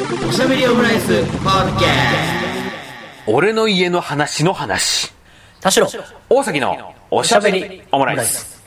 [0.00, 1.88] おしゃべりオムライスポッドキャ
[3.26, 5.12] 俺の家の話の話。
[5.60, 5.86] 田代。
[6.30, 8.59] 大崎のおしゃべりオムライス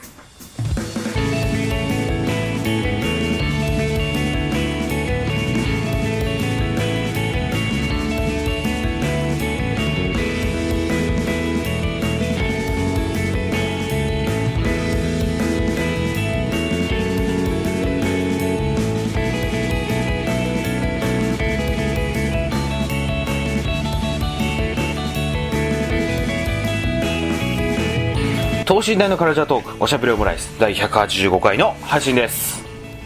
[28.66, 32.64] 等身大のカルチャートークおしゃべりオムライス第185回の配信です。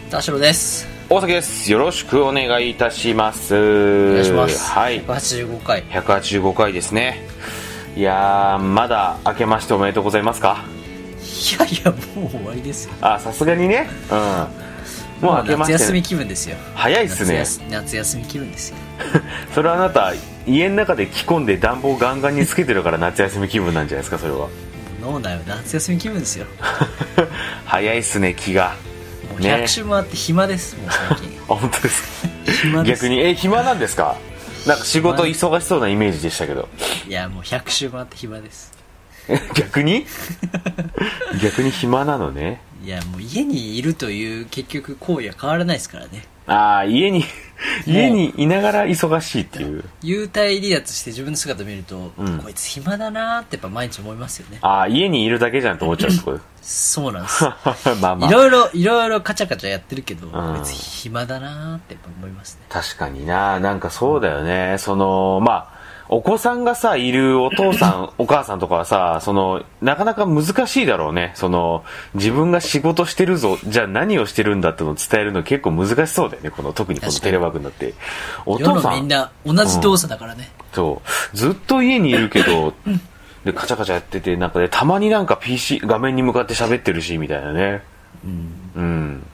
[0.09, 0.87] 田代です。
[1.09, 1.69] 大崎です。
[1.69, 3.55] よろしくお願いいたします。
[3.55, 4.71] お願いします。
[4.71, 5.01] はい。
[5.01, 5.83] 185回。
[5.83, 7.21] 185回ですね。
[7.97, 10.63] いやーまだ明けましておめでとうございますか？
[11.19, 12.93] いやいやもう終わりですよ。
[13.01, 13.89] あさすがにね。
[14.09, 15.27] うん。
[15.27, 15.73] もう明けまして。
[15.73, 16.55] 夏休み気分ですよ。
[16.73, 17.39] 早いっすね。
[17.39, 18.77] 夏休夏休み気分ですよ。
[19.53, 20.13] それはあなた
[20.47, 24.47] 家の中で着込んで暖房ガンガンにつけてるから夏休み気分なんじゃないですかそれは
[25.01, 26.45] 脳内は夏休み気分ですよ。
[27.65, 28.75] 早いっすね気が。
[29.31, 29.53] もうね。
[29.55, 31.39] 100週回って暇ですもう最近。
[31.49, 32.29] あ 本当ですか？
[32.63, 33.01] 暇です。
[33.03, 33.19] 逆に？
[33.19, 34.17] え暇なんですか？
[34.67, 36.67] なんか仕事忙しそうなイメージでしたけど。
[37.07, 38.71] いやもう100週回って暇です。
[39.55, 40.05] 逆に？
[41.41, 42.61] 逆に暇なのね。
[42.83, 46.23] いやもう家にいるという結局行為は変わらないですからね。
[46.47, 47.23] ああ家に
[47.85, 49.83] 家にいながら忙しいっていう。
[50.01, 52.39] 幽体離脱して自分の姿を見ると、うん。
[52.39, 54.59] こいつ暇だなーってやっぱ毎日思いますよね。
[54.61, 56.39] ああ家にいるだけじゃんと思っちゃうってこ。
[56.61, 57.39] そうなんです。
[57.39, 58.29] と まあまあ。
[58.29, 60.31] いろいろいろいろカチャカチャやってるけど、ん。
[60.31, 62.65] こいつ暇だなーってやっぱ思いますね。
[62.69, 64.77] 確かにななんかそうだよね。
[64.79, 65.78] そのまあ
[66.11, 71.31] お子さんがさ、いるお父さん、お母さんとかはさ、その、なかなか難しいだろうね。
[71.35, 71.83] その、
[72.15, 76.49] 自分が仕事してるぞ、じゃあ何をしてるんだってのを伝えるの結構難しそうだよね。
[76.49, 77.93] この、特にこのテレワークになって。
[78.47, 81.01] お世父さん、のみんな同じ動作だからね、そ
[81.33, 82.73] う、ずっと家にいるけど、
[83.45, 87.83] で、カチャカチャやってて、なんかで、たまになんか PC、画面に向かって喋ってるし、みたいなね。
[88.75, 89.25] うん。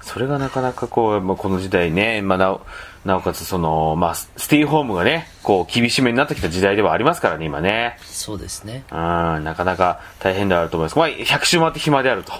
[0.00, 2.60] それがなかなかこう、まあ、この時代ね、まあ、
[3.04, 7.96] なお、かつその、まあ、スステイホームがね、こう、厳しめになってきた時代ではありますからね、今ね。
[8.02, 10.98] そうですねうん、なかなか大変であると思います。
[10.98, 12.32] まあ、100週回って暇であると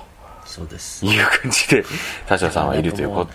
[0.44, 1.84] そうですいう感じで、
[2.26, 3.26] 田代さんはいるというこ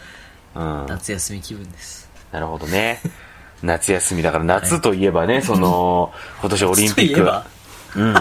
[0.54, 0.60] と。
[0.60, 0.86] うん。
[0.88, 3.02] 夏休み気分ですなるほどね。
[3.62, 7.16] 夏休みだから夏といえばね、その、今年オリンピック。
[7.16, 7.46] そういえば？
[7.96, 8.14] うん。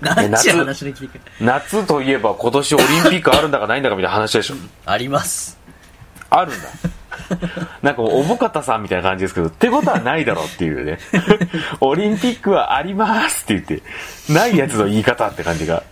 [0.00, 4.54] 何ちゅう話で聞いて夏といえば今年オリンピックあるんだかないんだかみたいな話でしょ。
[4.86, 5.58] あります
[6.30, 6.68] あるんだ。
[7.82, 10.98] なんかおぼかたさんみたいな感じですけど、ってことはないだろうっていうね。
[11.80, 13.82] オリンピックはありますって言って、
[14.32, 15.82] ないやつの言い方って感じが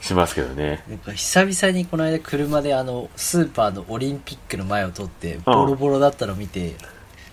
[0.00, 0.82] しますけどね。
[1.14, 6.74] 久々にこの間車であのスーパーのオリンピックの前を通ってボロボロだったのを見て、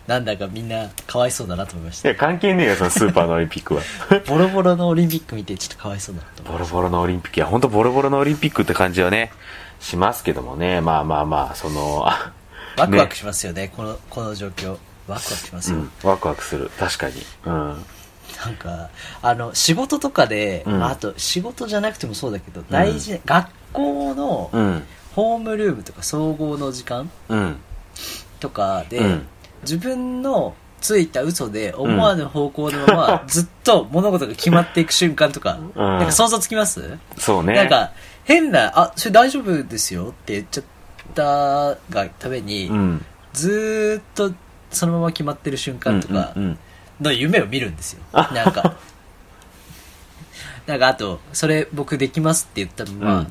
[0.07, 3.81] なんだかみんなかわいそうだなと思いましたいや、関係ねえよ、そのスーパーのオリンピックは。
[4.27, 7.37] ボロボロのオリンピック見てちょっとかわいそうだなとボロボロのオリンピック。
[7.37, 9.31] いや、本当ボロボロのオリンピックって感じはね、
[9.79, 10.81] しますけどもね。
[10.81, 12.31] まあまあまあ、その、あ
[12.77, 16.69] ワクワクしますよねこのこの状況ワクワクしますよ、うん、ワクワクする。
[16.77, 17.15] 確かに。
[17.45, 17.85] うん。
[18.45, 18.89] なんか
[19.21, 24.83] あの仕事とかで、うんまあ、あと仕事じゃなくてもそうだけど大事な、学校のうん。
[25.15, 27.57] ホームルームとか総合の時間うん。
[28.39, 29.27] とかで、うん
[29.61, 37.53] 自分のついた嘘で思わぬ方向のまま、ずっと物事が決まっていく瞬間とか、うんなんか想像つきます、そうね。
[37.53, 37.91] なんか
[38.23, 40.63] 変な「あそれ大丈夫ですよ」って言っちゃっ
[41.11, 43.05] たがために、うん。
[43.33, 44.33] ずーっと
[44.71, 46.59] そのまま決まってる瞬間とかうんうんうん
[47.01, 48.75] の夢を見るんですよ、なんか
[50.67, 53.25] なんかあと「それ僕できます」って言ったのは、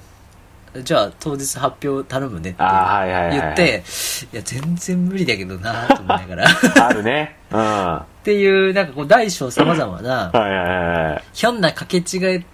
[0.82, 3.84] じゃあ当日発表頼むねってあーはいはいはいはい言って、
[4.32, 6.46] いや全然無理だけどなと思いながら
[6.88, 7.36] あるね。
[7.52, 7.58] うん。
[7.58, 11.22] はっていうなんかこう大小様々ないはいはいはい。
[11.32, 12.44] ひょんな掛け違い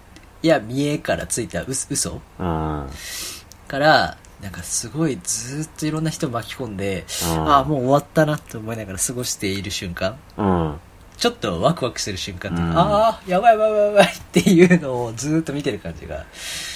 [0.47, 2.89] や見えからついたう嘘うん。
[3.67, 7.05] からなんかすごいずーっといろんな人巻き込んで、
[7.35, 10.79] うんああもう終わったなと思いながら過ごしている瞬間うん。
[11.17, 16.25] ちょっとワクワクする瞬間とか、うんああやばいやばいやばいっていうのをずーっと見てる感じが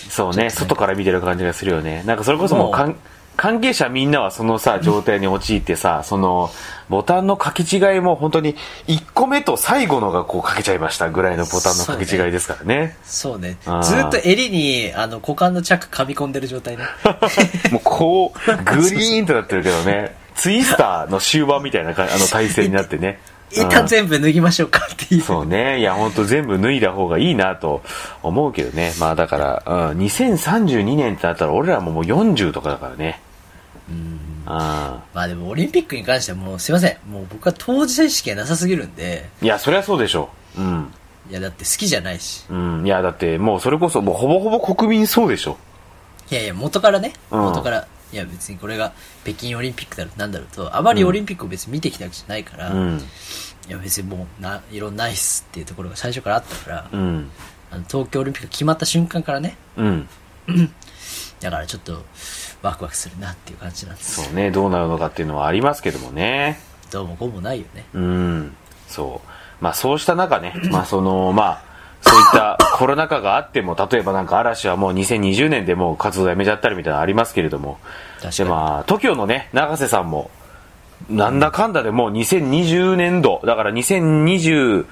[0.10, 2.04] そうね、外から見てる感じがするよね。
[2.06, 2.98] なんかそれこそもうかん
[3.42, 6.52] 関係者みんなはそのさ、状態に陥ってさ、その、
[6.90, 8.56] ボタンの書き違いも本当に
[8.86, 12.96] 1個目と最後のがこう書けちゃいましたぐらいのボタンの書き違いですからね。
[13.04, 16.84] そうねずあーーっと襟にあの股間のチャック噛み込んでる状態ね
[17.72, 23.20] もうこう、グリーンとなってるけどね、ツイスターの終盤みたいなかあの体勢になってね。
[23.50, 25.22] 一旦全部脱ぎましょうかっていう。
[25.22, 25.80] そうね。
[25.80, 27.82] いや、ほんと全部脱いだ方がいいなと
[28.22, 28.94] 思うけどね。
[29.00, 33.20] まあだから、うん、2032年ってなったら俺らももう40とかだからね。
[33.92, 34.20] うん。
[34.46, 36.98] あまあでもオリンピックに関してはもうすいません。
[37.10, 40.62] もう僕は当事者意識がなさすぎるんで、いや、そりゃそうでしょう。
[40.62, 40.94] うん。
[41.30, 42.46] いやだって好きじゃないし。
[42.50, 42.86] うん。
[42.86, 45.58] いや、だって、もうそれこそ、もうほぼほぼ国民そうでしょ。
[46.30, 48.92] いやいや、元からね、うん元から、いや別にこれが
[49.24, 52.98] 北京オリンピックだろうなんだろうと、あまりオリンピックを別に見てきたわけじゃないから、うん。
[53.70, 57.30] いや別にもうな、いろんないっすっていうところが最初からあったから、うん。
[57.70, 60.08] あの東京オリンピック決まった瞬間からね、うん。
[61.40, 62.04] だからちょっと
[62.62, 66.60] ワクワクするなっていう感じなんですそうね、どうなるのかっていうのはありますけどもね。
[66.92, 67.86] どうもこうもないよね。
[67.94, 68.56] うん。
[68.88, 69.64] そう。
[69.64, 71.62] まあそうした中ね、 まあその、まあ、
[72.02, 77.78] そういったコロナ禍があっても、例えばなんか嵐はもう2020年でもう活動やめちゃったりみたいなのありますけれども、
[78.22, 78.44] で。
[78.44, 80.30] まあ、TOKIO のね、永瀬さんも、
[81.10, 84.86] なんだかんだでもう2020年度、だから2021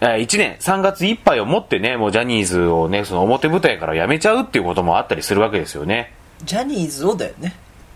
[0.00, 6.12] 年3月いっぱいをもってね、もうジャニーズをね、その表舞台から辞めちゃうっていうこともあったりするわけですよね。
[6.44, 7.54] ジャニーズをだよね。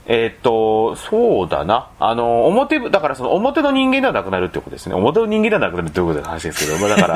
[0.08, 1.88] えーっと、そうだな。
[1.98, 4.94] あの、表ぶ、だからその表の人間ではなくなるってことですね。
[4.94, 7.06] 表の人間ではなくなるっていうことの話ですけど、まあだか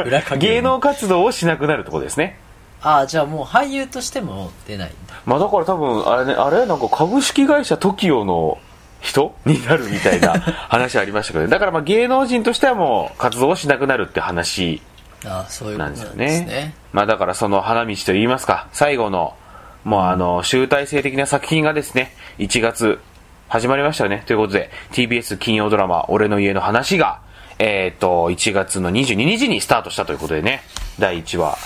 [0.00, 2.38] ら、 芸能活動をしなくなるってことですね。
[2.82, 5.14] ああ、じゃあもう俳優としても出ないんだ。
[5.24, 8.58] まあだから多分、あれね、あれなんか株式会社 TOKIO の
[9.00, 9.34] 人？
[9.46, 10.32] になるみたいな
[10.68, 14.82] 話ありましたけど、だからまあ芸能人としてはもう活動をしなくなるって話
[15.24, 16.46] ああ、そういうこなんとなんですよね。
[16.46, 16.74] ですね。
[16.92, 19.34] まあだからその花道といいますか、最後の、
[19.84, 23.00] もうあの、集大成的な作品がですね、1月
[23.48, 24.24] 始まりましたよね。
[24.26, 27.20] ということで、TBS 金曜ドラマ、俺の家の話が、
[27.58, 30.62] えっ、と、1月の22日にスタートしたということでね、
[30.98, 31.56] 第1話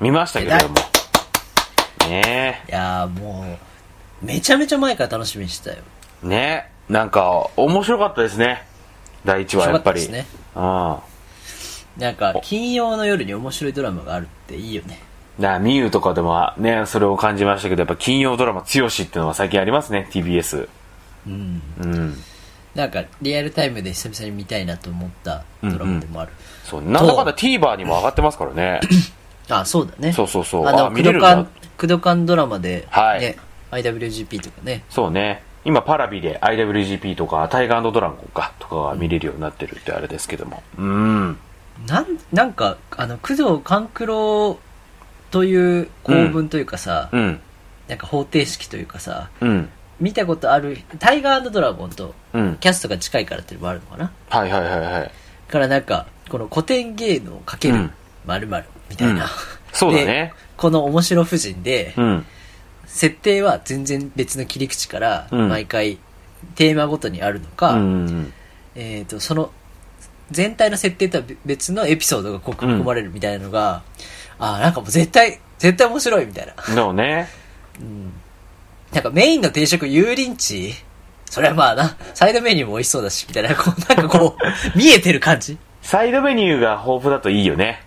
[0.00, 0.74] 見ましたけれども。
[2.08, 3.44] ねいやーも
[4.22, 5.82] う、めちゃめちゃ前から楽しみにしてたよ。
[6.24, 8.62] え、ねえ、なんか面白かったですね。
[9.24, 10.08] 第1話やっぱり。
[10.08, 10.62] ねうん。
[11.98, 15.07] なんか、金曜の夜に面白いドラマがあるっていいよね。
[15.38, 20.68] なミユとかでもね、それを感じましたけど、やっぱ金曜ドラマ強しっていうのは最近ありますね、TBS。
[21.26, 21.62] うん。
[21.80, 22.14] うん。
[22.74, 26.32] なんか、リアルタイムで久々に見たいなと思ったドラマでもある。
[26.64, 28.80] そう、なんだかんだ TVer にも上がってますからね。
[29.48, 30.12] あ、そうだね。
[30.12, 33.36] そうそうそうあの、あ見れるんだクドカン、クドカンドラマで、はいね、
[33.70, 34.84] IWGP とかね。
[34.90, 35.42] そうね。
[35.64, 40.62] 今、パラビで IWGP とか、タイガードラゴンか、とかが見れるようになってるってあれですけども。
[40.78, 41.38] うん。
[41.86, 44.58] なん、なんか、あの、工藤官九郎
[45.30, 47.40] という構文というかさ、うん。
[47.88, 49.68] なんか方程式というかさ、うん。
[50.00, 52.56] 見たことある、タイガードラゴンとうん。
[52.60, 54.12] キャストが近いからっていうのもあるのかな？
[54.28, 55.02] はいはいはいはい。
[55.02, 55.10] だ
[55.52, 57.92] からなんか、この古典芸能かけるうん
[58.26, 59.24] 〇〇みたいな。
[59.24, 59.28] うん
[59.72, 60.32] そうだねで。
[60.56, 62.26] この面白婦人で、うん。
[62.86, 65.98] 設定は全然別の切り口から、うん毎回
[66.54, 68.32] テーマごとにあるのか、うん。
[68.74, 69.50] えっ、と、その、
[70.30, 73.82] 全体の設定とは別のエピソードがこう組み込まれるみたいなのが、
[74.38, 76.54] ああ、なんかもう絶対、絶対面白いみたいな。
[76.62, 77.28] そうね。
[78.92, 80.74] なんかメインの定食油淋鶏？
[81.30, 84.42] それはまあな、サイドメニューも美味しそうだし、みたいな、こう、なんかこう、
[84.78, 87.82] 見えてる感じサイドメニューが豊富だといいよね。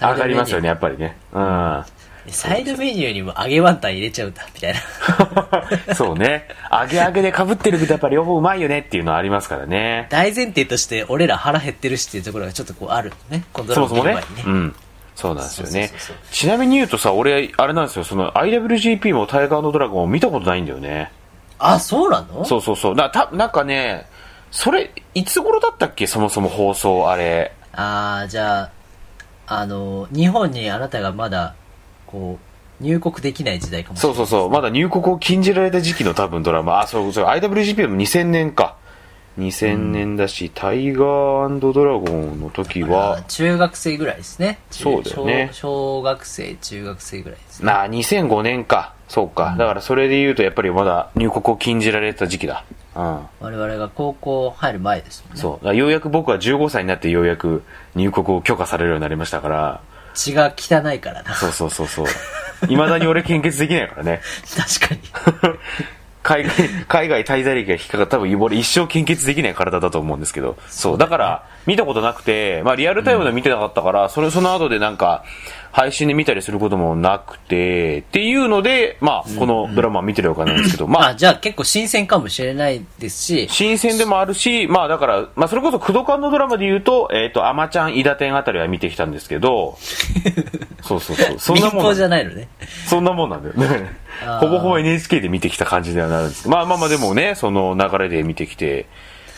[0.00, 1.16] 上がりますよね、やっぱりね。
[1.32, 1.84] うん。
[2.28, 4.74] サイドメニューにも揚げワンタン入れちゃうんだ、みたい
[5.86, 5.94] な。
[5.96, 6.48] そうね。
[6.70, 10.06] 揚げ揚げで被ってるけどやっぱ両方うまいよねっていうのはありますからね。
[10.10, 13.44] 大前提として、俺ら腹減ってるしっていうところがちょっとこうあるのね。
[13.52, 14.36] このドラそもそもねマ見る前に。
[14.36, 14.42] ね。
[14.46, 14.76] うん。
[15.14, 15.90] そうなんですよね。
[16.30, 21.12] ちなみに言うとさ、俺、あれなんですよ、その IWGP もタイガードラゴンも見たことないんだよね。
[21.58, 22.44] あ、そうなの？
[22.44, 22.94] そうそうそう。
[22.94, 24.06] な、た、なんかね、
[24.50, 26.06] それ、いつ頃だったっけ？
[26.06, 27.52] そもそも放送、あれ。
[27.72, 28.70] あー、じゃあ、
[29.46, 31.54] あの、日本にあなたがまだ、
[32.06, 32.38] こ
[32.80, 34.16] う、入国できない時代かもしれない。
[34.16, 34.50] そうそうそう。
[34.50, 36.80] まだ入国を禁じられた時期の多分ドラマ。
[36.80, 37.26] あ、そうそう。
[37.26, 38.76] IWGP でも2000年か。
[39.38, 44.58] 2000年だし、タイガードラゴンの時あはー、中学生ぐらいですね。
[44.70, 47.66] 中そうだよね小小学生、中学生ぐらいですね。
[47.66, 48.94] なあ、2005年か。
[49.08, 49.54] そうか。
[49.58, 52.64] だからそれで言うとやっぱりまだ入国を禁じられてた時期だ。
[52.94, 53.02] うん。
[53.40, 55.40] 我々が高校入る前ですもんね。
[55.40, 55.76] そう。
[55.76, 57.62] ようやく僕は15歳になってようやく
[57.94, 59.80] 入国を許可されるようになりましたから。
[60.14, 61.34] 血が汚いからな。
[61.34, 62.06] そうそうそうそう。
[62.66, 64.20] 未だに俺献血できないからね。
[64.78, 65.00] 確かに。
[66.22, 70.56] 海外、 海外滞在歴が引っかかった多分俺一生献血できない体だと思うんですけど。
[70.68, 70.98] そう。
[70.98, 75.24] だから、見たことなくて、まあリアルタイムで見てなかったから、それその後でなんか、
[75.72, 89.78] 配信で見たりすることもなくて、っていうので、まあ、このドラマ見てるわけなんですけど、まあ、あ、じゃあ結構新鮮かもしれないですし、新鮮でもあるし、まあだから、まあそれこそ、クドカンのドラマで言うと、えっ、と、アマちゃん、イダテンあたりは見てきたんですけど、
[90.84, 91.38] そうそうそう。
[91.38, 92.48] そんなもん民放なんじゃないのね。
[92.86, 93.94] そんなもんなんだよね。
[94.26, 98.86] あーほぼほぼ NHK で見てきた感じではなるんですけど、まあまあまあでもね、その流れで見てきて、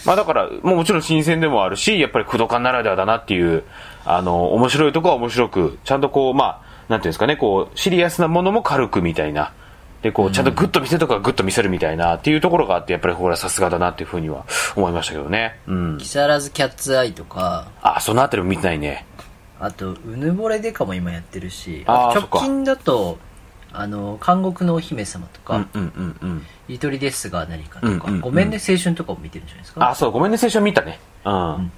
[0.06, 3.64] まあだから、もうもちろん新鮮でもあるし、やっぱりクドカンならではだなっていう、
[4.04, 9.52] あの、面白いとこは面白く、ちゃんとこう、まあ、なんていうんですかね、こう、シリアスなものも軽くみたいな、
[10.02, 14.44] で、こう、ちゃんとグッと見せるとかグッと見せるみたいなっていうところがあって、やっぱりこれはさすがだなっていうふうには
[14.76, 15.58] 思いましたけどね。
[15.66, 15.98] うん。
[15.98, 19.06] 木更津キャッツアイとか、あ、そのあたりも見てないね。
[19.58, 23.18] あと、うぬぼれデカも今やってるし、あ直近だと、
[23.74, 26.46] あの、監獄のお姫様とか、うんうんうんうん。
[26.68, 29.90] ゆとりですが何かとか、うんうんうんごめんね青春とかも見てるんじゃないですか。
[29.90, 30.98] あ、そう、ごめんね、最初見たね。
[31.24, 31.72] うん。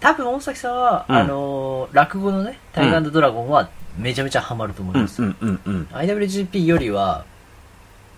[0.00, 5.22] 多分大崎さんは、うんあのー落語のね、タイガードラゴンはめちゃめちゃハマると思いうんます。
[5.22, 5.88] うんうんうん。
[5.92, 7.24] IWGP よりは、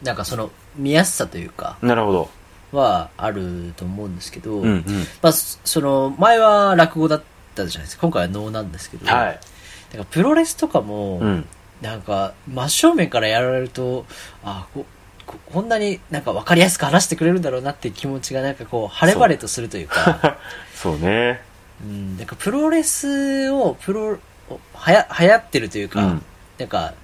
[0.02, 2.30] なんかその、見やすさというか、なるほど。
[2.72, 4.84] はあると思うんですけど、うんうん。
[5.22, 7.22] まあ、そその、前は落語だっ
[7.54, 8.02] たじゃないですか。
[8.02, 9.34] 今回は能なんですけど、はい。
[9.34, 11.46] だからプロレスとかも、うん。
[11.80, 14.06] なんか、真正面からやられると、
[14.42, 14.86] あこ
[15.26, 20.38] ここんなになんか分かりやすく話してくれるんだろうなっていう気持ちがなんかこう、晴れ晴れとするというか、
[20.74, 20.98] そう。
[21.00, 21.42] ね。
[21.82, 24.18] うん、なんかプロレスを、プロ、
[24.72, 26.24] はや、流行ってるというか、うん。
[26.58, 26.94] なんか、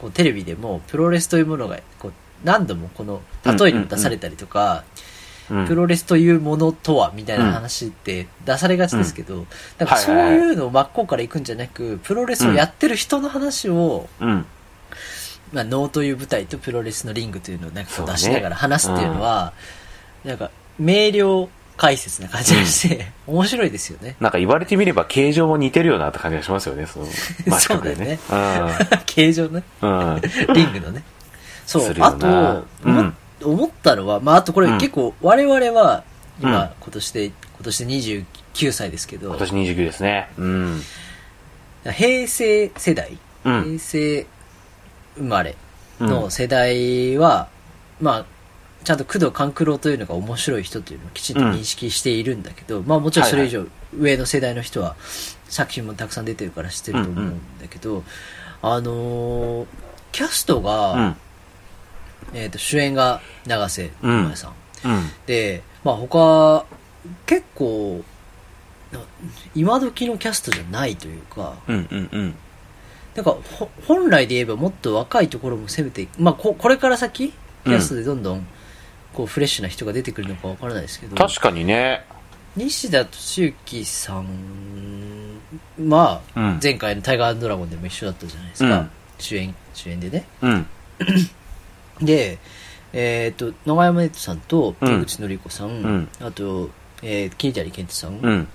[0.00, 2.12] こうテレビでもプロレスというものが、こう、
[2.44, 5.11] 何度もこの、例えにも出されたりとか、うん
[5.48, 9.46] プロレスというものとは、みたいな話って出されがちですけど、
[9.78, 14.46] なんかそうはいうのを真っ向から行くんじゃなく、プロレスをやってる人の話を、うん。
[15.52, 19.52] まあ、能という舞台とプロレスのリングというのをなんか出しながら話すっていうのは、
[20.24, 24.16] なんか、明瞭解説な感じがして、面白いですよね。
[24.20, 27.06] なんか言われてみれば形状も似てるよなって感じがしますよね、その、
[27.46, 28.18] 真四角でね。
[29.04, 29.62] 形状ね。
[29.82, 30.14] うん。
[30.14, 30.20] うん。
[30.54, 31.02] リングのね。
[31.66, 31.94] そうす。
[31.94, 36.04] るよあなと、うん思思ったのは、まあ、あとこれうん結構、我々は、
[36.40, 40.28] 今、うん今年で、今年で29歳ですけど今、年29ですね。
[40.38, 40.82] うん。
[41.84, 44.26] 平成世代、うん平成
[45.16, 45.56] 生まれ
[46.00, 47.48] の世代は、
[48.00, 48.26] まあ、
[48.84, 54.96] ちゃんと工藤官九郎というのが面白い人というのをきちんと認識しているんだけど、まあもちろんそれ以上上の世代の人は
[55.48, 58.02] 作品もたくさん出てるから知ってると思うんだけど、
[58.62, 59.66] あのー
[60.12, 61.16] キャストが、うん。
[62.34, 64.52] えっ、と、主演が永瀬智也さん。
[64.84, 65.10] うん。
[65.26, 66.64] で、まあ他、
[67.26, 68.02] 結構、
[68.92, 69.00] な
[69.54, 72.34] 今時のキャストじゃないというか、うんうんうん。
[73.14, 77.32] なんかほ本来で言えばもっと若いところも攻めてまあここれから先、
[77.64, 78.46] キャストでどんどん
[79.12, 82.04] こうフレッシュな人が出てくるのかわからないですけど、確かにね。
[82.54, 84.26] 西田敏行さん
[85.88, 90.26] は、うん前回のタイガードラゴンでも一緒だったじゃないですか、うん主演、主演でね。
[90.42, 90.66] うん。
[92.02, 92.38] で、
[92.92, 95.00] えっ、と、野山ネットさんと、うん。
[95.00, 96.08] 手口のり子さん、ん。
[96.20, 96.70] あと、
[97.02, 98.48] えー、桐谷健太さん、うん。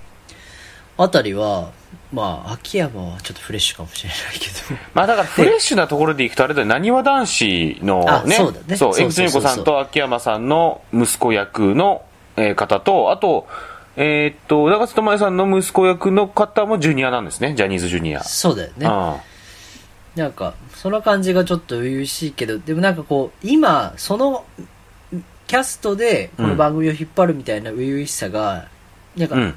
[0.98, 1.72] あたりは、
[2.12, 8.60] まあ、秋山はちょっとフレッシュかもしれないけど、 まあだからフレッシュなところでいくとあれだよ、なにわ男子のあね、そうだ
[9.42, 12.01] さんと秋山さんの息子役の、
[12.36, 13.48] えー方と、あと、
[13.96, 18.24] えーっと、長瀬智也さんの息子役の方もジュニアなんですね、ジャニーズジュニア。
[18.24, 18.88] そうだよね。
[18.88, 19.18] あ
[20.18, 24.46] なんか、その感じがちょっと初々しいけど、でもなんかこう、今、その、
[25.48, 28.68] キャストで、この番組を引っ張るみたいな初々しさが、
[29.16, 29.56] なんか、うん。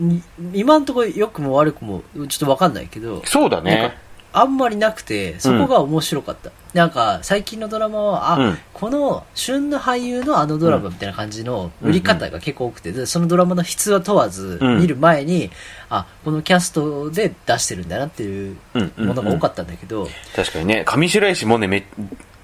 [0.00, 0.22] に
[0.54, 3.96] 今んところ良くも悪くも、ちょっとわかんないけど、そうだね。
[4.32, 6.50] あんまりなくて、そこが面白かった。
[6.72, 8.58] なんか、最近のドラマは、あ、うん。
[8.72, 14.80] この旬の俳優のあのドラマみたいな感じの売り方が結構多くて、でそのドラマの質は問わず、うん。
[14.80, 15.50] 見る前に、
[15.88, 21.84] あ、このキャストで出してるんだなっていううんうんものが多かったんだけど、確かにね、上白石もね、め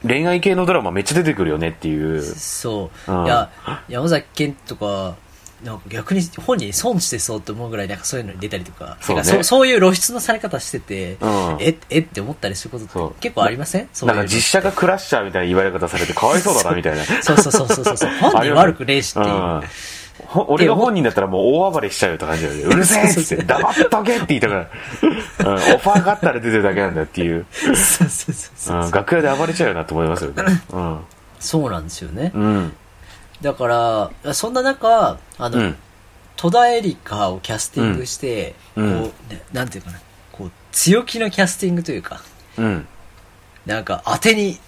[0.06, 2.22] 恋愛系のドラマめっちゃ出てくるよねっていう。
[2.22, 3.12] そう。
[3.12, 3.24] うん。
[3.26, 3.50] いや、
[3.88, 5.16] 山崎賢とか、
[5.64, 13.88] なんか逆に本人損してそうと思うぐらいなんかそういうのに出たりとか、そうねそそういう露出のされ方してて、うんえ、えって思ったりすることって結構ありません？
[14.04, 17.04] ないんか実写がクラッシャーみたいな言われ方されてかわいそうだなみたいな。
[17.22, 18.10] そうそうそうそうそうそう。
[18.20, 19.26] 本人悪くねえしっていう。
[19.26, 19.62] うん
[20.28, 22.62] ほ俺が本人だったらもう大暴れしちゃうよって感じだよね。
[22.64, 24.60] うるせえっつって、黙っとけって言いたから、
[25.40, 30.42] うん、オファーがあったら出てるだけなんだよっていう、そうそうそうそううん、楽屋で暴れちゃうよなと思いますよね。
[30.72, 31.00] うん。
[31.38, 32.32] そうなんですよね。
[32.34, 32.72] うん。
[33.42, 35.76] だから、そんな中、あの、うん。
[36.36, 39.02] 戸田恵梨香をキャスティングして、うん。
[39.02, 40.00] こう、ねなんていうかな、
[40.32, 42.20] こう、強気のキャスティングというか、
[42.58, 42.86] うん。
[43.64, 44.58] なんか当てに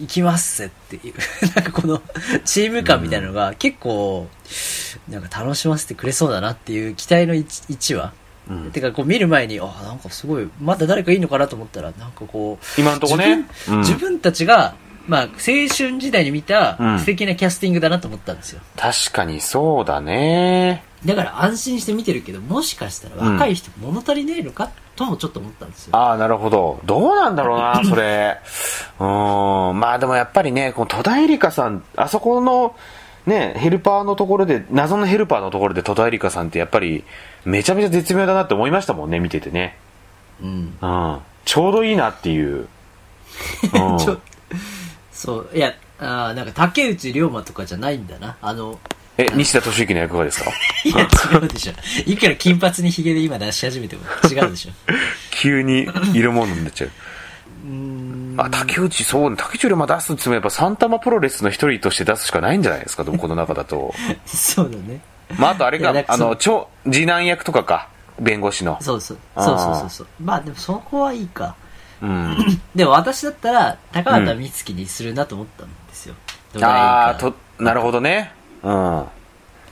[0.00, 1.14] 行きますぜっていう、
[1.54, 2.02] なんかこの
[2.44, 4.28] チーム感みたいなのが結構、
[5.08, 8.12] なんか楽しませてくれそうだなっていう期待の 1, 話。
[8.48, 8.70] うん。
[8.72, 13.46] てかこう見る前に、あ、なんかすごい、まだ誰かいいのかなと思ったら、なんかこう、今んとこね。
[13.66, 13.80] 自分うん。
[13.80, 14.74] 自分たちが、
[15.06, 15.28] まあ、青
[15.68, 18.60] 春時代に見たうん素敵なキャスティングだなと思ったんですよ。
[18.76, 20.82] 確かにそうだね。
[21.04, 25.96] だから安心して見てるけど、もしかしたら若い人物足りねえのか、ともちょっと思ったんですよ。
[25.96, 26.80] ああ、なるほど。
[26.84, 28.38] どうなんだろうな、 それ。
[28.98, 29.80] うーん。
[29.80, 32.74] まあでもやっぱりね、この戸田恵梨香さん、あそこの、
[33.26, 37.04] ね、ヘルパーのところで、謎のヘルパーのところで戸田恵梨香さんってやっぱり、
[37.44, 39.76] めちゃめちゃ絶妙だなって思いましたもんね、見ててね。
[40.42, 40.78] うん。
[40.80, 41.18] うん。
[41.44, 42.68] ちょうどいいなっていう。
[43.74, 44.18] うん ちょ
[45.14, 48.36] そう、いや、あーなんか竹内涼真とかじゃないんだな。
[48.42, 48.78] あの、
[49.16, 50.50] え、西田敏行の役がですか？
[50.84, 51.02] いや、
[51.32, 51.72] 違うでしょ。
[52.04, 54.72] いくら金髪にヒゲで今出し始めても違うでしょ。
[55.30, 56.90] 急に色物になっちゃう。
[58.36, 63.94] あ、竹内、そうね、竹内涼真出すって言ってもやっぱサンタマプロレスの一人として出すしかないんじゃないですか、でもこの中だと。
[64.26, 65.00] そうだね。
[65.38, 68.76] まあ、あとあれかいやだ、からあの、超、次男役とかか、弁護士の。
[68.82, 69.18] そうそう。
[69.36, 70.06] そうそうそうそう。
[70.20, 71.54] まあでもそこはいいか。
[72.02, 72.60] うん。
[72.74, 76.14] でも私だったら、高畑充希にするなと思ったんですよ。
[76.52, 78.32] どれがいいかああ、と、なるほどね。
[78.62, 79.04] うん。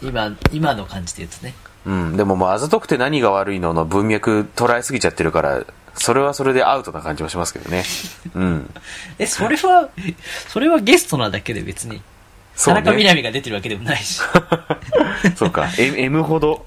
[0.03, 1.55] 今、今の感じで言うとね。
[1.87, 2.17] うん。
[2.17, 5.65] でももう、あざとくて何が悪いのの文脈捉えすぎちゃってるから、
[5.95, 7.85] それはそれでアウトな感じもしますけどね。
[8.35, 8.75] うん。
[9.19, 9.89] え、それは、
[10.49, 11.97] それはゲストなだけで別に。
[11.97, 12.03] ね
[12.57, 14.21] 田中みな実が出てるわけでもないし。
[15.37, 15.69] そうか。
[15.79, 16.67] M, M ほど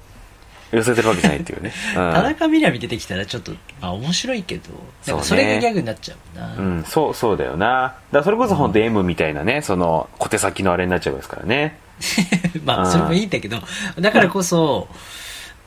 [0.72, 1.72] 寄せてるわけじゃないっていうね。
[1.94, 4.70] 田中みな実出てきたらちょっと、まあ面白いけど、
[5.06, 6.54] なんかそれがギャグになっちゃうな。
[6.54, 6.76] うん。
[6.78, 7.66] うん、そう、そうだよな。
[7.66, 11.78] だからそれこそ本当 M みたいなね、その、小手先のあれになっちゃいますからね。
[12.64, 13.58] まあ、それもいいんだけど、
[13.98, 14.88] だからこそ、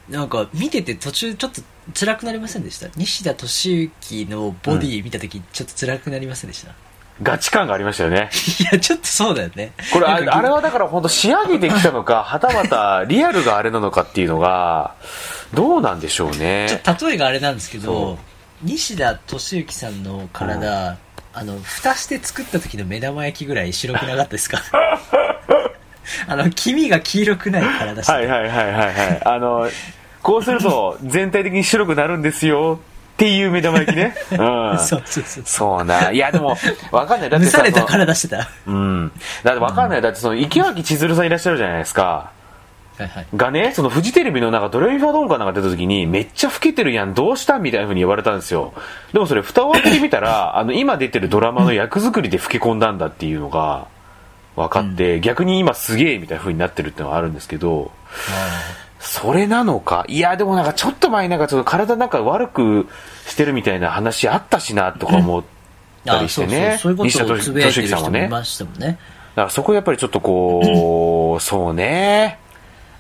[0.10, 1.62] なんか見てて途中ちょっと
[1.94, 2.88] 辛くなりませんでした？
[2.96, 6.72] 西田敏行のボディ見た時ちょっと辛くなりませんでした、
[7.22, 8.30] ガチ感がありましたよね。
[8.60, 9.74] いや、ちょっとそうだよね。
[9.94, 14.94] これあれはだから本当仕上げてきたのか、はたまたリアルがあれなのかっていうのが、
[15.54, 16.68] どうなんでしょうね。
[16.70, 18.20] ちょっと例えがあれなんですけそど、
[18.64, 20.98] 西田敏行さんの体、
[21.34, 24.62] あの、蓋して作った時の目玉焼きぐらい白くなかったですか？
[26.28, 29.22] あの、黄身が黄色くない体してはいはいはいはいはい。
[29.26, 29.70] あの、
[30.22, 32.80] こうすると全体的に白くなるんですよ
[33.20, 34.16] っていう目玉焼きね。
[34.32, 34.80] うん。
[34.80, 35.44] そうそうそう。
[35.46, 36.12] そうな。
[36.12, 36.56] いやでも、
[36.90, 37.30] わかんない。
[37.30, 38.38] だってさ蒸されたその体してた。
[38.38, 39.12] はうん。
[39.44, 40.02] だってわかんない。
[40.02, 42.32] だってその、池脇千鶴さんいらっしゃるじゃないですか。
[43.04, 43.28] いはい。
[43.36, 48.74] がね、そのフジテレビのなんかドレミファドンかなんか出た時に、めっちゃ老けてるやん、どうしたみたいな風に言われたんですよ。
[49.12, 53.88] でもそれ蓋を開けてみたら、あの、今出てるドラマの役作りで老け込んだんだっていうのが
[54.56, 57.92] 分かって、逆に今すげえみたいな風になってるってのはあるんですけど、
[59.00, 60.06] それなのか？
[60.08, 62.88] いや、でもなんかちょっと前になんかちょっと体なんか悪く
[63.26, 65.44] してるみたいな話あったしなとか思っ
[66.06, 66.72] たりしてね。
[66.72, 67.88] あそうそうそういうことをつぶやいてる。
[67.88, 68.88] 人もいましたもんね。
[68.88, 69.00] だか
[69.44, 72.40] らそこやっぱりちょっとこう、そうね。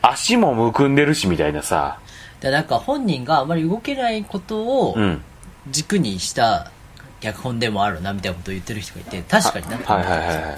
[0.02, 2.00] 足もむくんでるしみたいなさ。
[2.39, 5.21] でなんか本人があまり動けないことをうん。
[5.69, 6.71] 軸にした
[7.19, 10.56] 脚本でもあるなみたいなことを言ってる人がいて、確かになとはい思ったはいはいはい。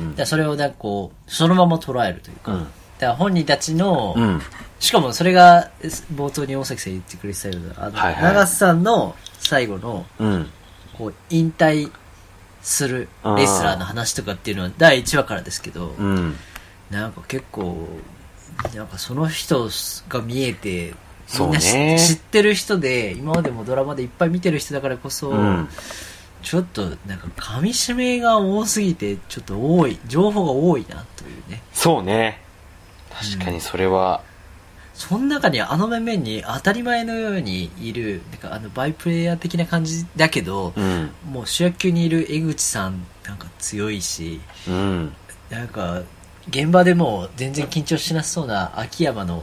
[0.00, 4.42] うんでそれをなんかこう、そのまま捉えるというか、うんだから本人たちの、うん。
[4.80, 4.82] うん。
[4.82, 5.70] しかもそれが
[6.14, 10.50] 冒頭に大崎さん言ってくれてたような、あの、はいはい長瀬さんの最後の、うん。
[10.96, 11.90] こう、引退
[12.62, 16.36] するレスラーの話とかっていうのは第1話からですけど、うん。
[16.90, 17.88] なんか結構、
[18.74, 19.68] なんかその人
[20.08, 20.94] が見えて、
[21.38, 25.68] みんな知,、ね知ってる人で、今までもドラマでいっぱい見てる人だからこそ、うん。
[26.42, 31.62] ちょっとなんか噛み締めが多すぎて、ちょっと多い、情報が多いなというね。
[31.72, 32.42] そうね。
[33.10, 34.22] 確かにそれは、
[35.00, 41.10] その中にあの面々に当たり前のようにいる、なんかあのバイプレイヤー的な感じだけど、うん。
[41.24, 45.12] もう主役級にいる江口さんなんか強いし、うん。
[45.48, 46.02] なんか
[46.50, 49.42] 現場でもう全然緊張しなさそうな秋山の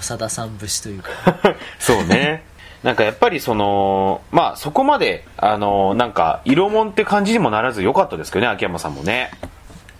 [0.00, 1.10] 長田さん節というか、
[1.78, 2.42] そうね。
[2.82, 9.30] なんかやっぱりその、まあそこまで、あの、なんか、色もんって感じにもならず良かったですけどね、秋山さんもね。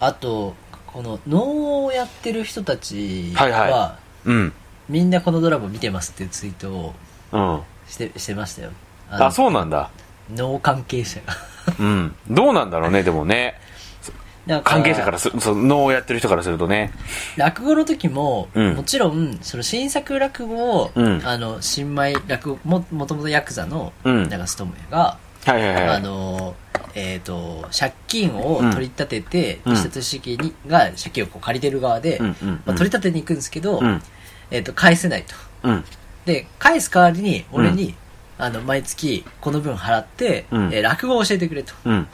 [0.01, 0.57] あと、
[0.89, 4.53] この能をやってる人たちはいは、はうん。
[4.91, 6.95] みんなこのドラマ見てますっていうツイートを
[7.33, 7.61] うん。
[7.87, 8.71] してしてましたよ。
[9.09, 9.91] ああ、そうなんだ。
[10.35, 11.37] 能関係者が。
[11.79, 12.15] うん。
[12.29, 13.55] どうなんだろうね、でもね。
[14.47, 16.93] なんか関係者からす、その、能をやってる人からするとね。
[17.37, 25.89] 落語の時も、うんもちろんその新作落語を、うんあの新米落語ももともとヤクザのうん長須智也が、はいはいはい。
[25.89, 26.57] あの
[26.95, 34.03] えっ、と借金を取り立てて、うん石田敏行にが借金をこう借りてる側で、うんうんうんまあ、取り立てに行くんですけど、うん。
[34.51, 35.85] えっ、と返せないとうん。
[36.27, 37.95] で返す代わりに俺に、
[38.39, 42.07] あの毎月この分払って、うんえー落語を教えてくれとうん。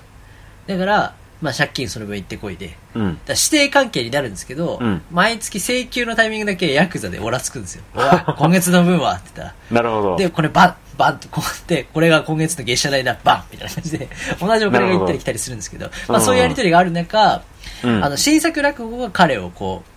[0.66, 3.14] だから、まあ、借金その分行ってこいでうん。
[3.27, 7.85] だ指定関係になるんですけど、うん毎月請求のタイミングだけヤクザでオラつくんですよ。
[8.38, 10.11] 今月の分はって言ったなるほど。
[10.12, 10.16] ら。
[10.16, 14.09] で、これバン、バンとこうやって、これが今月の月謝代だ、バンみたいな感じで、
[14.40, 17.42] 同じお金が行ったり来たりするんですけど、まあそういうやりとりがある中、
[17.85, 19.90] うんあの、新作落語が彼をこう、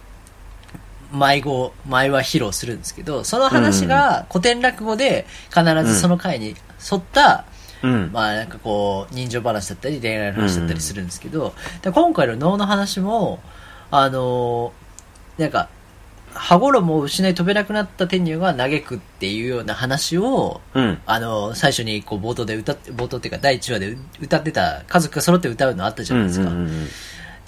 [1.12, 6.56] 迷子、前は披露するんですけど、その話が古典落語で必ずその回に
[6.92, 7.46] 沿った、
[7.82, 8.10] うん。
[8.12, 13.40] まあなんかこう、人情話だったり恋愛の話だったりするんですけど、で今回の能の話も、
[13.92, 15.70] あのーなんか、
[16.34, 21.02] 羽衣を失い飛べなくなった天女が嘆くっていうような話を、うん。
[21.06, 26.50] あの、最初にこう冒頭で歌って、冒頭っていうか第1話で歌ってた、家族が揃って歌うのあったじゃないですか。
[26.50, 26.88] うんうんうん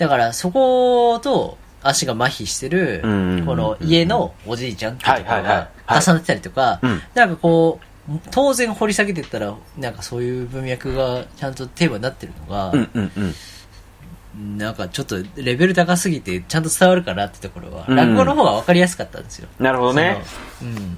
[0.01, 13.11] だからそこと足が麻痺してるこの家のおじいちゃんっていうところがはい重なってたりとかうん、なんかこう、当然掘り下げてったら、なんかそういう文脈がちゃんとテーマになってるのが、うんうん
[14.35, 14.57] うん。
[14.57, 19.49] なんかちょっとレベル高すぎてちゃんと伝わるかなってところは、うん落語の方が分かりやすかったんですよ。
[19.59, 20.21] なるほどね。
[20.61, 20.97] うん。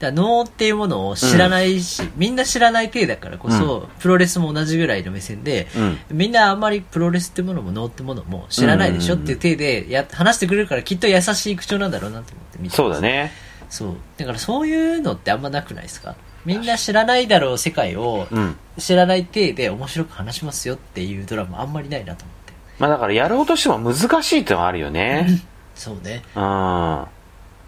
[0.00, 5.98] だ能っていうものを知らないし、みんな知らない体だからこそ、プロレスも同じぐらいの目線で、うん。
[6.10, 13.00] みんなあんまりプロレスってものも能ってものも知らないでしょっていう体でや話してくれるからきっと優しい口調なんだろうなと思って見てそうだ。
[13.00, 13.30] ね。
[13.68, 13.94] そう。
[14.16, 16.16] だからそういうのってあんまなくないですか？
[16.46, 18.56] みんな知らないだろう世界をうん。
[18.78, 22.52] 知らない体で面白く話しますよっていうドラマあんまりないなと思って。
[22.78, 25.26] まあだからやろうとしても難しいってのはあるよね。
[25.76, 26.22] そうね。
[26.34, 27.04] うん。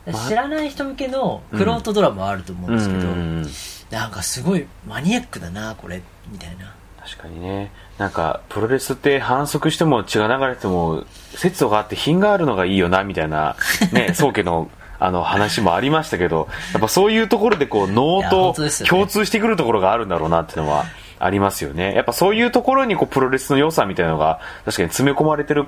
[0.06, 3.46] ま知らない人向けのクロートドラマはあると思うんですけど、うん
[3.92, 6.74] なんかすごいマニアックだな、これ、みたいな。
[6.98, 7.70] 確かにね。
[7.98, 13.54] なんか、プロレスって反則しても血が流れても、節度があって品があるのがいいよな、みたいな、
[13.92, 18.54] ね、宗家の、あの話もありましたけど、やっぱそういうところでこう、能と
[18.88, 20.86] 共通してくるところがあるんだろうなっていうのは
[21.18, 21.92] ありますよね。
[21.94, 25.66] やっぱそういうところにこう、プロレスの良さみたいなのが、確かに詰め込まれてる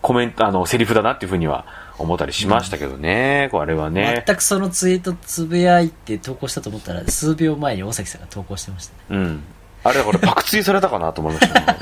[0.00, 1.64] コメント、あの、セリフだなっていうふうには
[1.98, 4.24] 思ったりしましたけどね、これはね。
[4.26, 9.20] 全くそのツイートつぶやいて投稿したと思ったら、数秒前に大崎さんが投稿してましたね。
[9.20, 9.44] うん。
[9.84, 11.78] あれだからパクツイされたかなと思いましたね。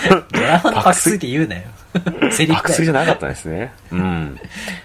[0.32, 1.62] ドラマのパクついて言うなよ。
[2.30, 2.74] セリフだよ。
[2.74, 3.72] スじゃなかったですね。
[3.90, 4.38] うん。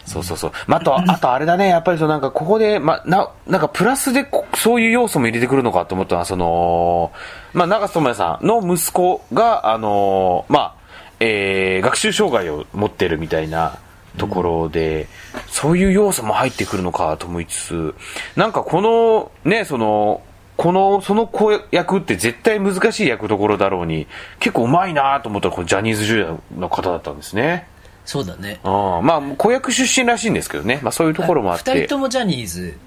[0.05, 0.51] そうそうそう。
[0.67, 7.11] まあ、あと、あとあれだね、やっぱりそうなんかここで、まあ、な、なんかプラスでこそういう要素も入れてくるのかと思ったのは、その、
[7.53, 10.75] まあ、長瀬智也さんの息子が、あの、まあ、
[11.19, 13.79] えー、学習障害を持ってるみたいな
[14.15, 15.07] ところで、
[15.47, 17.95] そういう要素も入ってくるのかと思いつつ、
[18.35, 20.21] なんかこの、ね、その、
[20.57, 24.07] この、その子役って絶対難しい役どころだろうに、
[24.39, 27.67] 結構うまいなと思ったら、このジャニーズジュニアの方だったんですね。
[28.05, 28.59] そうだね。
[28.63, 30.79] ああまあ、子役出身らしいんですけどね。
[30.81, 31.79] まあそういうところもあっ二て。
[31.85, 32.77] 人ともジャニーズ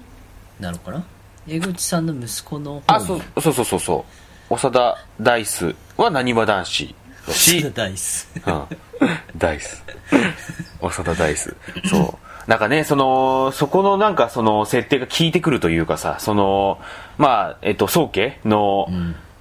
[0.59, 1.03] なのかな？
[1.47, 4.05] 江口さんの息子の方あ、そう、そうそうそうそ
[4.49, 4.55] う。
[4.55, 6.93] 長田ダイスはなにわ男子だ
[7.33, 8.29] し、ダイス。
[8.45, 8.63] うん。
[9.37, 9.83] ダイス。
[10.81, 11.55] 長田ダイス。
[11.85, 12.29] そう。
[12.49, 16.79] なんかね、その、そこのなんかその設定が効いてくるというかさ、その、
[17.17, 18.87] まあ、えっと、宗家の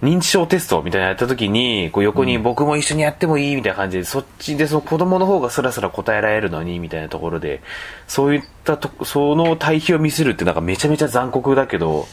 [0.03, 7.63] 認知症テストみたいなのやった時に、こう横に僕も一緒にやってもいいみたいな感じで、そっちでその子供の方がスラスラ答えられるのに、みたいなところで、
[8.07, 12.07] そういったと、その対比を見せるってなんかめちゃめちゃ残酷だけど、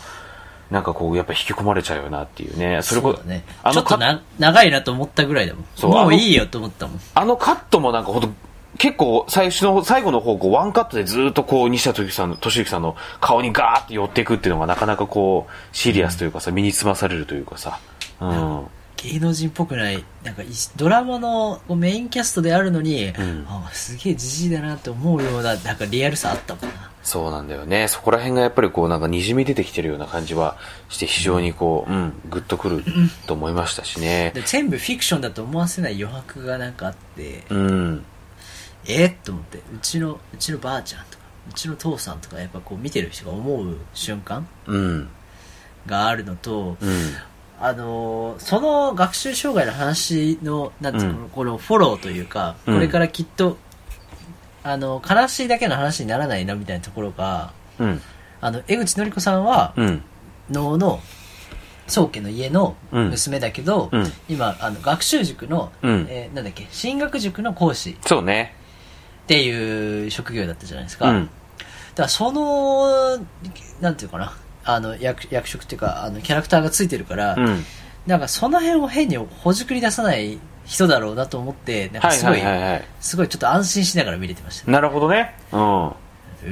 [0.71, 2.81] なんかこう、やっぱ引き込まれちゃうよなっていうね。
[2.81, 3.43] それこそね。
[3.63, 5.65] あのカちょっとな長いなと思ったぐらいだもん。
[5.75, 6.99] そうもういいよと思ったもん。
[7.13, 8.29] あのカットもなんかほんと、
[8.77, 17.79] 結構最初の、最後の方、こう、ワンカットでずっとこう、西田敏行さんの、敏行さんの顔にガーって寄っていくっていうのがなかなかこう、シリアスというかさ、身につまされるというかさ。
[18.19, 18.67] うん。
[18.97, 23.13] 芸能人っぽくない、なんかいドラマのメインキャストであるのに、ん
[23.47, 26.91] あすげえじじいだなって思うような、なんかリアルさあったもんな。
[27.05, 27.87] そうなんだよね。
[27.87, 30.57] そこら辺がやっぱりこう、なんか滲み出てきてるような感じは
[30.89, 32.83] して、非常にこう、うん、グッとくる
[33.27, 34.31] と思いましたしね。
[34.33, 38.05] で全部フィクションだと思わせない余白がなんかあって、うん。
[38.87, 45.09] えっと思って、うちの、うちのばあちゃんとか、うちの父さんとか、やっぱこう見てる人が思う瞬間うん。
[45.85, 47.13] があるのと、うん。
[47.59, 53.57] あのーその学習障害の話の、なんていうの、うんこのフォローというか、うんこれからきっと、
[54.65, 58.01] あの、悲しいだけの話にならないなみたいなところが、うん。
[58.41, 60.01] あの、江口のり子さんは、うん。
[60.49, 60.99] 能の、
[61.87, 68.55] 宗家の家のうん娘だけど、うん今、あの、学習塾の、うんえーなんだっけ、進学塾の講師そうね。
[69.25, 71.11] っていう職業だったじゃないですか。
[71.11, 71.25] うん。
[71.25, 73.17] だからその、
[73.81, 77.63] なんていうかな、あの、役役職っていうか、あの、キャラクターがついてるから、うん。
[78.07, 82.41] なんかその辺を変にほじくり出さない人だろうなと思って、なんかはいすごい。
[82.99, 84.73] すごいちょっと安心しながら見れてましたね。
[84.73, 85.35] なるほどね。
[85.51, 85.87] うん。
[85.87, 85.93] う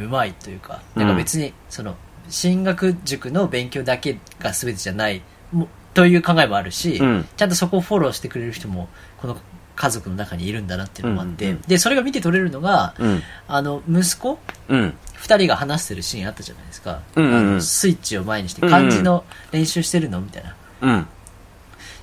[0.10, 1.96] まいというか、うんなんか別に、その、
[2.30, 5.22] 進学塾の勉強だけが全てじゃない、
[5.52, 9.38] もという考えもあるし、うんちゃんとそこをフォローしてくれる人も、この
[9.76, 13.24] 家族の中にいるんだなっていうのもあって、うんうんで、それが見て取れるのが、うん。
[13.48, 14.94] あの、息子うん。
[15.16, 17.00] 二人が話してるシーンあったじゃないですか。
[17.16, 20.20] うんうんうんあのスイッチを前にして漢字の練習してるの？
[20.20, 20.56] みたいな。
[20.82, 21.08] うん。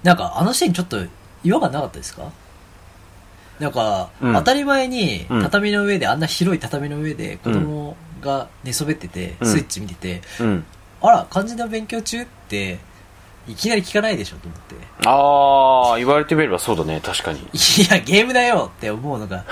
[0.03, 1.05] なんかあのシーンちょっと
[1.44, 2.31] 違和感なかったですか？
[3.59, 10.64] なんか、うん当たり前にうん畳の上で、あんな広い畳の上で子供が寝そべってて、うんスイッチ見てて、うん。
[11.03, 12.79] あら、漢字の勉強中って
[13.48, 14.74] いきなり聞かないでしょと思って。
[15.07, 17.40] ああ、言われてみればそうだね、確かに。
[17.40, 17.42] い
[17.90, 19.44] や、ゲームだよって思うのが。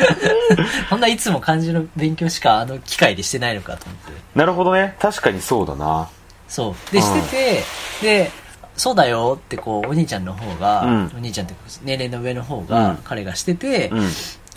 [0.90, 4.12] そんないつも漢字の勉強しかあの機械でしてないのかと思って。
[4.34, 4.94] なるほどね。
[5.00, 6.08] 確かにそうだな。
[6.48, 6.92] そう。
[6.92, 7.62] で、して
[8.02, 8.30] て、で、
[8.76, 11.12] そうだよってこう、お兄ちゃんの方が、うん。
[11.16, 14.08] お兄ちゃんって年齢の上の方うがん、彼がしてて、うん。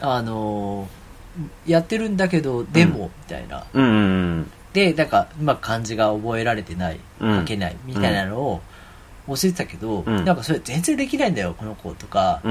[0.01, 1.07] あのー
[1.67, 3.63] やってるんだけど、でも、みたいな。
[3.73, 3.87] うんう
[4.41, 7.39] んで、なんか、うまく漢字が覚えられてない、うん。
[7.41, 8.61] 書けない、みたいなのを
[9.27, 10.25] 教えてたけど、うん。
[10.25, 12.41] なんかそれ全然できないんだよ、この子とか。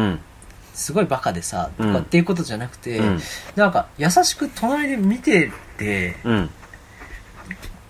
[0.72, 3.20] すごいバカでさ、とうんかっていうことじゃなくて、うん。
[3.56, 6.50] なんか優しく隣で見てて、うん。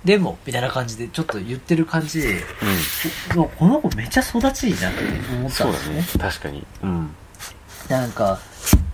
[0.06, 2.44] でも、みたいな感じでちょっと言ってる感じで、
[3.34, 3.40] うん。
[3.40, 5.00] おこの子めっちゃ育ちいいなって
[5.36, 6.30] 思ったそうだんですねね。。
[6.30, 6.66] 確かに。
[6.82, 7.10] うん。
[7.90, 8.38] なんか、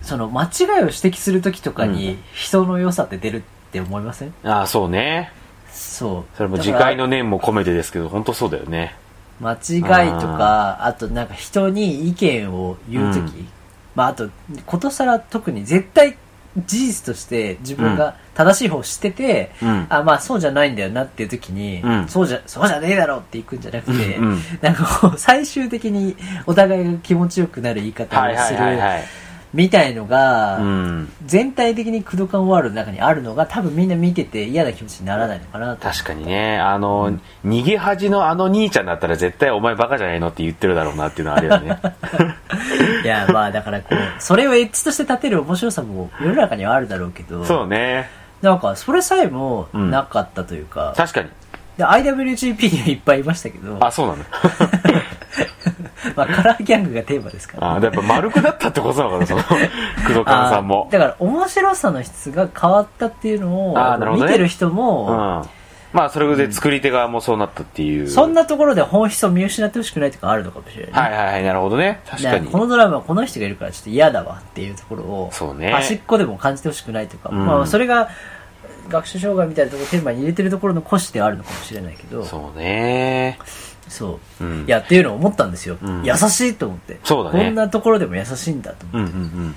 [0.01, 4.33] その間違いを指摘するときとかうに人の良さって出るって思いません？
[4.43, 5.31] ああ、そうね。
[5.71, 6.37] そう。
[6.37, 8.95] それも次回の念も込めてですけど、本当そうだよね。
[9.39, 9.87] 間違いと
[10.27, 13.47] か、あとなんか人に意見を言うとき、うん
[13.95, 14.29] まああと、
[14.65, 16.17] ことさら特に絶対
[16.57, 19.87] 事実として自分が正しい方を知ってて、うん。
[19.89, 28.59] あ、まあそうじゃないんだよなっていうときに、うんそうじゃ、そうじゃねえだろっていくんじゃなくて、うんうん なんかこう最終的にお互いが気持ちよくなる言い方をする。
[29.53, 31.11] みたいのが、うん。
[31.25, 35.87] 全体的にクドカンワールドの中にあるのが多分みんな見てて嫌な気持ちにならないのかなと。
[35.87, 41.79] 確かにね、あの、逃げ恥のあの兄ちゃんだったら絶対お前バカじゃないのって言ってるだろうなっていうのはあるよね。
[43.03, 48.09] いや、まあだからこう、それをエッジとして立てる面白さも世の中にはあるだろうけど、そうね。
[48.41, 51.29] なんかそれさえもうんなかったというか、確かに。
[51.77, 54.23] で IWGP にはいっぱいいましたけど、あ、そうなの？
[56.15, 59.43] まあカラーギャングがテーマですから、あ、やっぱ丸くなったってことなのかな、その、
[60.05, 60.91] 工藤勘さんもあ。
[60.91, 65.49] だから面白さの質が変わったっていうのを、あーなるほどね見てる人うん。
[65.93, 68.09] も、まあ、それで作り手側もそうなったっていう。
[68.09, 72.01] そんなところで本質を見失ってほしくないとかあるのかもしれない、はいはいはい、なるほどね。
[72.05, 72.57] 確かにこ。
[72.57, 78.09] のドラマはこの人がいるからちょっと嫌だわっていうところを、そうね端っこでも感じてほしくないとか、うんまあそれが
[78.89, 82.41] 学習障害みたいなところをテーマに入れてるところの骨子ではあるのかもしれないけど、そう。
[82.41, 83.39] そうね。
[84.41, 84.65] うん。
[84.65, 85.77] いや、っていうのを思ったんですよ。
[85.81, 86.99] うん優しいと思って。
[87.03, 89.13] そうだねこんなところでも優しいんだと思って。
[89.13, 89.55] うんうんうん。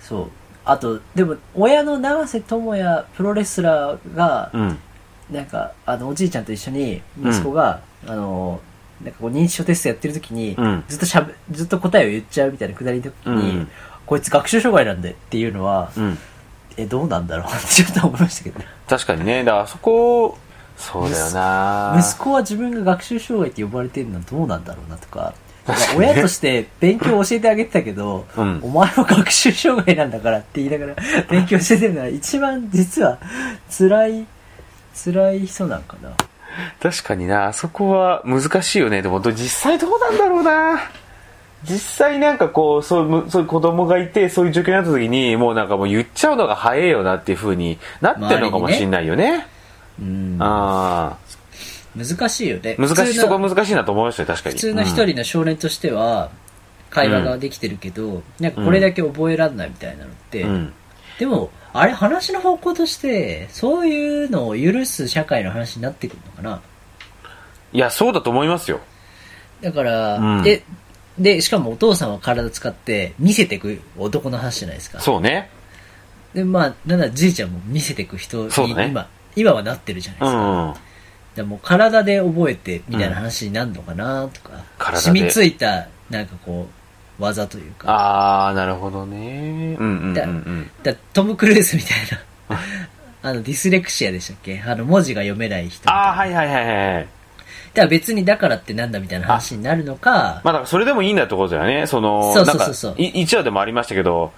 [0.00, 0.30] そう。
[0.64, 4.78] あと、でも、親の永瀬智也プロレスラーが、うん。
[5.32, 8.60] なんか、あの、おじいちゃんと一緒に、息子が、あの、
[9.02, 10.84] なんかこう認知症テストやってる時に、うん。
[10.88, 13.68] ずっとしゃべ、ずっと答えを言っちゃうみたいなくだりの時に、うん。
[14.06, 16.18] こいつ学習障害なんでっていうのは、うん。
[16.76, 17.46] え、どうなんだろう？
[17.46, 18.58] っ てちょっと思いましたけど。
[18.60, 18.66] ね。
[18.88, 19.44] 確かにね。
[19.44, 20.38] だからそこ、
[20.76, 21.96] そうだよな。
[21.98, 25.34] 息子は自分が学習障害って呼ばれてるのはどうなんだろうなとか。
[25.96, 28.60] 親として勉強を教えてあげてたけど、うん。
[28.62, 30.96] お前は学習障害なんだからって言いながら
[31.30, 33.18] 勉強してるのは一番実は
[33.70, 34.26] 辛い、
[34.94, 36.10] 辛い人なんかな。
[36.80, 39.02] 確かにな、あそこは難しいよね。
[39.02, 40.80] でも、ど実際どうなんだろうな。
[41.64, 49.46] 実際なんかこう、そうむそういう子供がいて、そういう状況になった時に、もうなんかもう言っちゃうのが早いよなっていう風になってるのかもしれないよね。
[50.00, 50.36] うん。
[50.40, 51.16] あ
[51.96, 52.76] 難しいよね。
[52.78, 52.82] あ。
[52.82, 54.54] 難しい、そこは難しいなと思いましたよ、確かに。
[54.56, 56.30] 普通の一人の少年としては、
[56.90, 60.50] 会話ができてるけど、なんかこれだけ覚えらんないみたいなのって、うん。
[60.50, 60.72] うん。
[61.18, 66.62] でも、あれ話の方向として、そういうのを許す社会の話になってくるのかな？
[67.72, 68.80] いや、そうだと思いますよ。
[69.60, 70.64] だから、うんで、
[71.18, 75.00] で、しかもお父さんは体使って見せてく男の話じゃないですか。
[75.00, 75.50] そうね。
[76.34, 80.38] で、まあ、なんだじいちゃんも見せてく人にね今、今はなってるじゃないですか。
[80.38, 80.74] うん。
[81.34, 86.81] でもう体で覚えてみたいな話になるのかなとか、体で染みついた、なんかこう、
[87.18, 87.90] 技というか。
[87.90, 89.76] ああ、なるほどね。
[89.78, 90.70] うんうんうんうん。
[90.82, 91.98] だトム・クルーズみたい
[92.50, 92.58] な、
[93.30, 94.62] あの、ディスレクシアでしたっけ？
[94.66, 95.90] あの、文字が読めない人。
[95.90, 97.06] ああ、はいはいはいはい。
[97.74, 101.86] だから別にだからってなんだみたいな話になるのか、まあだからそれでもいいんだってことだよね。
[101.86, 104.32] その、そうそうそうそう一話でもありましたけど、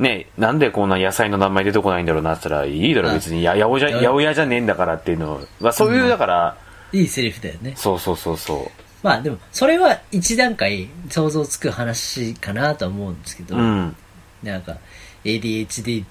[0.00, 6.56] ね、なんでこんな野菜の名前出てこないんだろうなって言ったら、いいだろあ別に、や、八百じゃ、じゃねえんだからっていうのまあそういう、だから、
[6.92, 7.74] いいセリフだよね。
[7.76, 8.89] そうそうそうそう。
[9.02, 13.96] まあでも、それは一段階想像つく話かなとは思うんですけど、うん。
[14.42, 14.76] なんか、
[15.24, 16.06] ADHD っ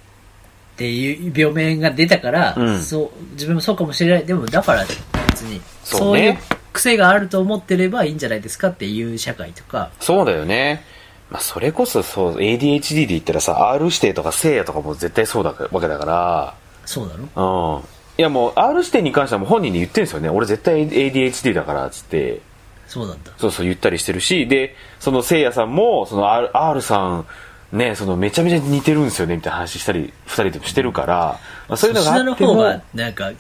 [0.75, 4.25] ていう病名が出たから、うんそう、自分もそうかもしれない。
[4.25, 4.86] でも、だから
[5.30, 6.38] 別に、そういう
[6.73, 10.84] 癖があると思ってればいいんじゃないですかっていう社会とか、そうだよね。
[11.30, 17.89] まあそれこそそう、ADHD で言ったらさ、R 指定とか聖夜とかも絶対そうだわけだから、そうだろうん。
[18.17, 20.30] いやもう R 指定に関してはもう本人に言ってるんですよね。
[20.30, 22.41] 俺絶対 ADHD だから、つって。
[22.89, 23.32] そうなんだ。
[23.38, 27.25] そうそう言ったりしてるし、で、その聖夜さんも、その R, R さん、
[27.71, 33.32] ね、そのめちゃめちゃ似てるんですよね、みたいな話したり、二人でもしてるから、まあ、そういうのがあっても、方が、なんか、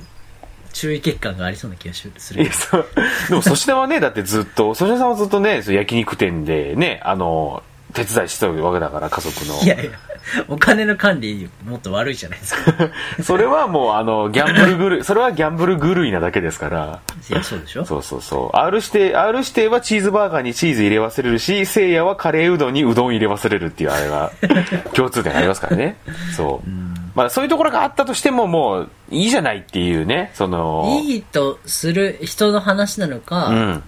[0.71, 2.43] 注意欠陥がありそうな気がする。
[2.43, 9.61] でも粗品はね、だってずっと、粗品さんはずっとね、そう焼肉店でね、あの、手伝いしてたわけだから、家族の。
[9.63, 9.91] いやいや
[10.47, 12.89] お金の管理もっと悪いじゃないですか
[13.23, 16.99] それはもう、あの、ギャンブル狂い、それはギャンブル狂いなだけですから。
[17.29, 17.85] いやそうでしょ？
[17.85, 18.57] そうそうそう。
[18.57, 24.31] R 指定、R 指定はチーズバーガーにチーズ入れ忘れるし、聖夜はカレーうどんにうどん入れ忘れるっていうあれが、
[24.93, 25.97] 共通点がありますからね。
[26.35, 26.69] そう。
[27.15, 33.83] まあそういうところがあったとしても、もう、いいじゃないっていうね、その、いいとする人の話なのか、うん。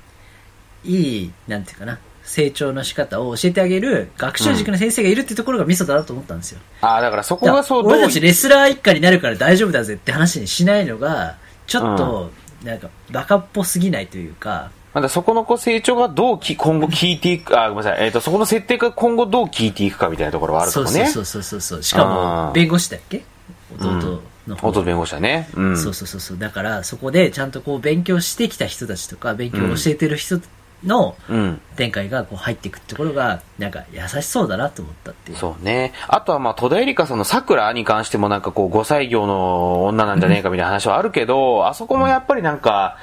[0.83, 1.99] いいなんていうかな
[2.31, 11.35] 成長の仕方を教えてあげる学習塾の先生がいるっていうところがミソだなと思ったんですよ、ああ、だからそこがそう、俺たちレスラー一家になるから大丈夫だぜって話にしないのが
[11.67, 12.31] ちょっと
[12.63, 21.07] なんかバカっぽすぎないというか、まだそこのこう成長がどうき今後聞いていく、あ、ごめんなさい、えっ、と、そこの設定が今後どう聞いていくかみたいなところはあるかそうもね。
[21.07, 21.83] そうそうそうそう。
[21.83, 23.23] しかも弁護士だっけ？
[23.79, 25.49] 弟の方、元弁護士だね。
[25.53, 25.77] うん。
[25.77, 26.37] そうそうそうそう。
[26.37, 30.41] だからそこでちゃんとこう勉強してきた人たちとか勉強を教えてる人
[30.83, 31.61] のうん。
[31.75, 35.93] 展開がこう入っていくってところがなんか優しそうだなと思ったっていうそうね。
[36.07, 42.97] あとはまあ、戸田恵梨香さんの桜に関してもなんかこう、5歳業の女なんじゃねえかみたいな話はあるけど、あそこもやっぱりなんか、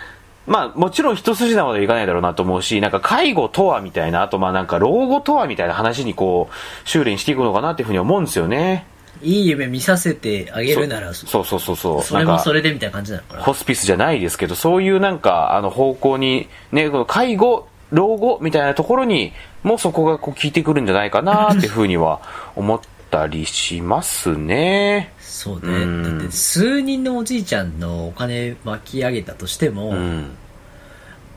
[0.47, 8.87] まあ、もちろん一筋縄ではいかないだろうなと思うし、なんか介護とはみたいな、あとまあなんか老後とはみたいな話にこう、修練していくのかなっていうふうに思うんですよね。
[9.23, 12.03] いい夢見させてあげるならそそうそうそうそう。
[12.03, 22.21] それもそれでみたいな感じなのかなホスピスじゃないですけど、そういうなんか、あの方向に、ね、この介護、老後みたいなところに、もうそこがこう効いてくるんじゃないかなっていうふうには
[22.55, 25.13] 思ったりしますね。
[25.19, 30.37] そううんねだって数人のおじいちゃんのお金巻き上げたとしても、うん。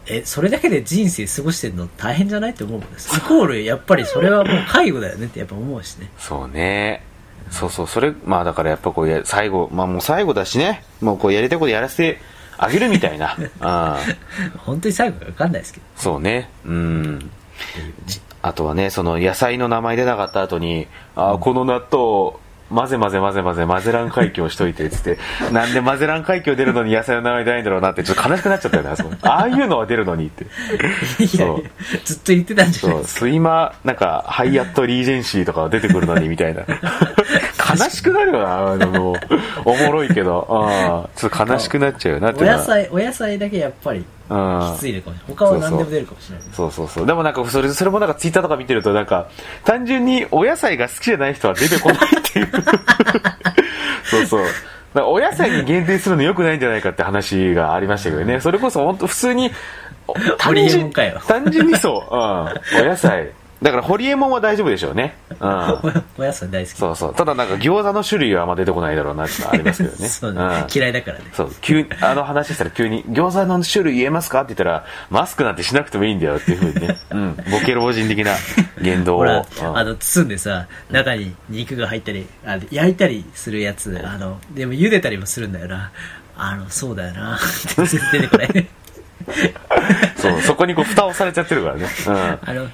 [0.08, 7.04] えそれだけで人生過ごしてるの大変じゃないって思うんですイコールやっぱりそれはもう介護だよねってやっぱ思うしねそうね。
[7.52, 12.20] そうそう、それ、まあだからやっぱこうや、最後、まあもう最後だしね、もうこうやりたいことやらせて
[12.58, 13.36] あげるみたいな。
[13.38, 14.58] うん。
[14.58, 16.50] 本当に最後が分かんないですけどそうね。
[16.66, 17.32] うん。
[18.42, 22.40] あとはね、その野菜の名前出なかった後に、あーこの納豆、
[22.74, 25.18] 混ぜ混ぜ混ぜ混ぜ混ぜらん海峡しといて、つって、
[25.52, 29.12] なんで混ぜらん海峡出るのに野菜の名前出ないんだろうなって、ちょっと悲しくなっちゃったよね、あそこ。
[29.22, 30.44] ああいうのは出るのにって。
[30.44, 31.56] いやいや
[32.06, 36.64] ずっと言ってたんじゃないそう、ですかスイマ、なんか、ハイアットリージェンシーとか出てくるのに、みたいな。
[37.72, 39.16] 悲しくなるよな、あの、
[39.66, 44.06] おもろいけど、あーちょっと悲しくなっちゃうよなってお野菜お野菜だけやっぱり
[44.76, 47.06] きついのかもしれない他は何でも出るかもしれないそうそうそう。
[47.06, 49.30] でもなんか、それ、それもなんかツイッターとか見てるとなんか、
[49.66, 52.50] 単純にお野菜が好きじゃない人は出てこないっていう。
[54.04, 54.46] そうそう。
[55.04, 58.40] お野菜に限定するの良くないんじゃないかって話がありましたけどね。
[58.40, 59.52] それこそ本当普通に、
[60.08, 62.14] お単純単純にそう。
[62.14, 62.86] うん。
[62.86, 63.32] お野菜。
[63.62, 65.16] だから、ホリエモンは大丈夫でしょうね。
[65.30, 65.48] うん。
[66.18, 67.16] お野菜大好きそうそう。
[67.16, 70.08] ただなんか餃子の種類はあんま出てこないだろうなってありますけどね。
[70.10, 78.32] そうねん嫌いだからねそう、急に、あの話したら急に、餃子の種類言えますかって言ったら、マスクなんてしなくてもいいんだよっていうふうにね、うん、ボケ老人的な
[78.82, 79.22] 言動を。
[79.24, 85.92] うんあの、包んでさ、中に肉が入ったり、あ焼いたりするやつ、あの、でも茹でたりもするんだよな。
[86.36, 87.36] あの、そうだよな。
[87.36, 87.40] っ
[87.76, 88.70] て出てこない。
[90.18, 91.88] そう、そこにこう、蓋をされちゃってるからね。
[92.08, 92.16] うん。
[92.16, 92.68] あの、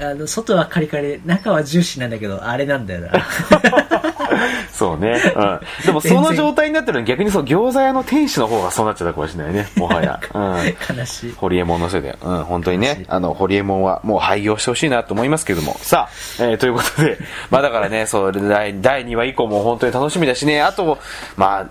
[0.00, 3.10] あの、外はカリカリで、中はジューシーなんだけど、あれなんだよな。
[4.72, 5.20] そうね。
[5.34, 5.60] うん。
[5.86, 9.68] でも、その状態になってるのに逆にそう、餃子屋の店主の方がそうなっちゃったかもしれないね。
[9.76, 10.20] もはや。
[10.32, 10.96] うん。
[10.96, 11.32] 悲しい。
[11.36, 12.16] ホリエモンのせいで。
[12.22, 15.76] うん、本当にね、あの、ホリエモンはもう廃業してほしいなと思いますけれども。
[15.80, 17.18] さあ、えーということで、
[17.50, 20.98] まあだからね、そう、第第2話以降も本当に楽しみだしね、あと、
[21.36, 21.66] まあ、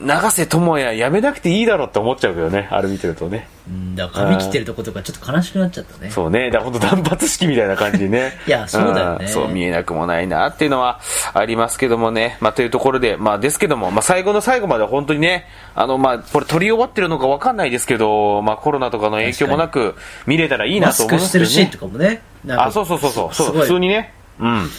[0.00, 3.48] 長瀬智也やめなくていいだろうって思っちゃうけどね、あれ見てるとね。
[3.68, 6.10] うん、だから髪切ってるとことかちょっと悲しくなっちゃったね。
[6.10, 8.38] そうね、だから本当断髪式みたいな感じにね。
[8.46, 11.00] いやそうだよねんそう見えなくもないなっていうのは
[11.34, 12.36] ありますけどもね。
[12.40, 22.22] まあというところで、まあですけども、まあ最後の最後まで本当にね、あのまあこれ撮り終わってるのかわかんないですけど、まあコロナとかの影響もなく見れたらいいなマスと思いクしてるシーンますけどね。
[22.44, 22.62] とかもね。
[22.62, 24.14] あ、そうそうそうそう、そう普通にね。
[24.38, 24.70] うん。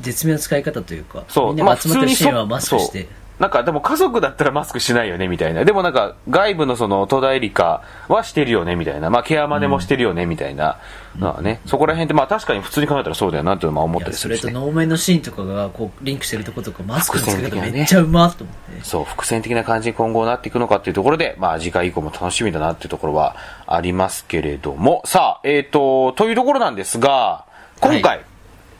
[0.00, 1.54] 絶妙な使い方というか、そう。
[1.54, 3.06] みんなが集まってるシーンはマスクしそうて。
[3.42, 5.64] なんか、でも家族だったらマスクしないよね、みたいな。
[5.64, 9.10] でもなんか、外部のその、戸田恵梨香はしてるよね、みたいな。
[9.10, 10.78] まあ、ケアマネもしてるよね、みたいな
[11.18, 11.60] のはね。
[11.66, 14.60] そこら辺って、まあ、確かに普通に考えたらそうだよな、っていうのは思ったいやそれとりするしね。
[14.60, 23.34] 能面のシーンとかがこうリンクしてるとことかマスクの付け方めっちゃうまっと思って、そう、伏線的な感じに今後なっていくのかっていうところで、まあ、次回以降も楽しみだなっていうところは
[23.66, 25.02] ありますけれども。
[25.04, 27.44] さあ、えっ、と、というところなんですが、
[27.80, 28.22] 今回、は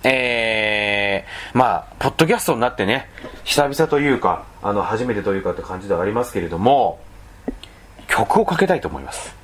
[0.04, 3.08] えー、まあ、ポッドキャストになってね、
[3.44, 7.00] 久々というか、あの、初めてというかって感じではありますけれども、
[8.08, 9.34] 曲をかけたいと思います。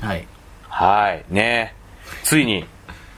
[0.00, 0.26] はい
[0.68, 1.74] はい、ね。
[2.24, 2.66] ついに、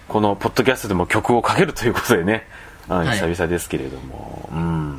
[0.09, 2.47] このポッドキャストでも曲をかけるということでね、
[2.89, 4.99] うんはい久々ですけれども、うん。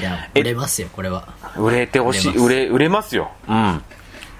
[0.00, 1.28] いや、え売れますよ、これは。
[1.56, 3.30] 売れてほしい、売売れ、売れますよ。
[3.46, 3.82] うん。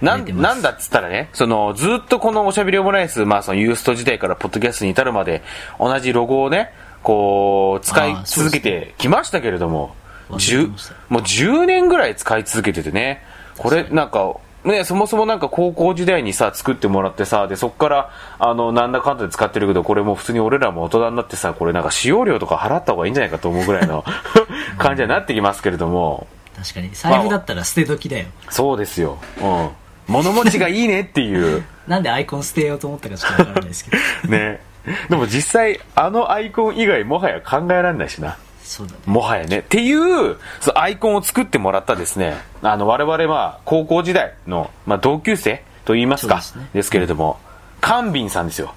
[0.01, 5.43] ななんだっつったらね、その、ずっとこのおしゃべりオムライス、まあそのユースト時代からポッドキャストに至るまで、
[5.79, 6.73] 同じロゴをね、
[7.03, 9.95] こう、使い続けてきましたけれども、
[10.31, 13.23] 忘れて10ましたもう10年ぐらい使い続けててね、
[13.59, 14.35] これなんか、
[14.65, 24.05] ね、そもそもなんか高校時代にさ、作ってもらってさ、で、そっから、あの、なんだかんだで使ってるけど、これもう普通に俺らも大人になってさ、これなんか使用料とか払った方がいいんじゃないかと思うぐらいの
[24.79, 26.27] 感じになってきますけれども、
[26.57, 26.91] 確かに。
[26.93, 28.27] 財布だったら捨て時だよ。
[28.51, 29.19] そうですよ。
[29.41, 29.71] うん。
[30.09, 31.65] 物持ちがいいねっていう。
[31.87, 33.97] なんでアイコン捨てようと思ったかちょっとわからないですけど。
[34.31, 34.61] ね。
[35.09, 38.37] でも実際、あのアイコン以外もはや考えられないしな。
[38.63, 38.99] そうだね。
[39.07, 39.59] もはやね。
[39.59, 47.39] っていう、そのアイコンを作ってもらったですね、あの、我々は高校時代の、まあ、同級生と言いますか、ですねですけれども、
[47.81, 48.73] カンビンさんですよ。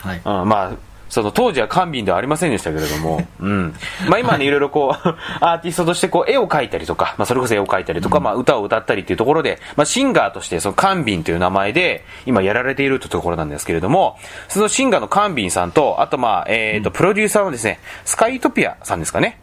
[0.00, 0.20] はい。
[0.24, 0.72] うん、まあ、
[1.14, 3.72] その当時はカンビンではありませんでしたけれども、 うん。
[4.08, 5.08] まあ今ね、いろいろこう、
[5.38, 19.38] アーティストとしてこう、絵を描いたりとか、まあそれこそ絵を描いたりとか、まあ歌を歌ったりっていうところで、まあシンガーとしてそのカンビンという名前で今やられているというところなんですけれども、そのシンガーのカンビンさんと、あとまあ、えっ、と、プロデューサーのですね、スカイトピアさんですかね。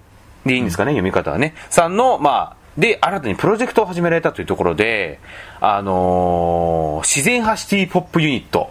[0.46, 1.54] でいいんですかね、読み方はね。
[1.70, 5.20] さんの、まあ、で、新たにプロジェクトを始められたというところで、
[5.62, 8.70] あのー自然派シティポップユニット、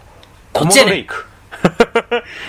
[0.52, 1.29] コモドレイク。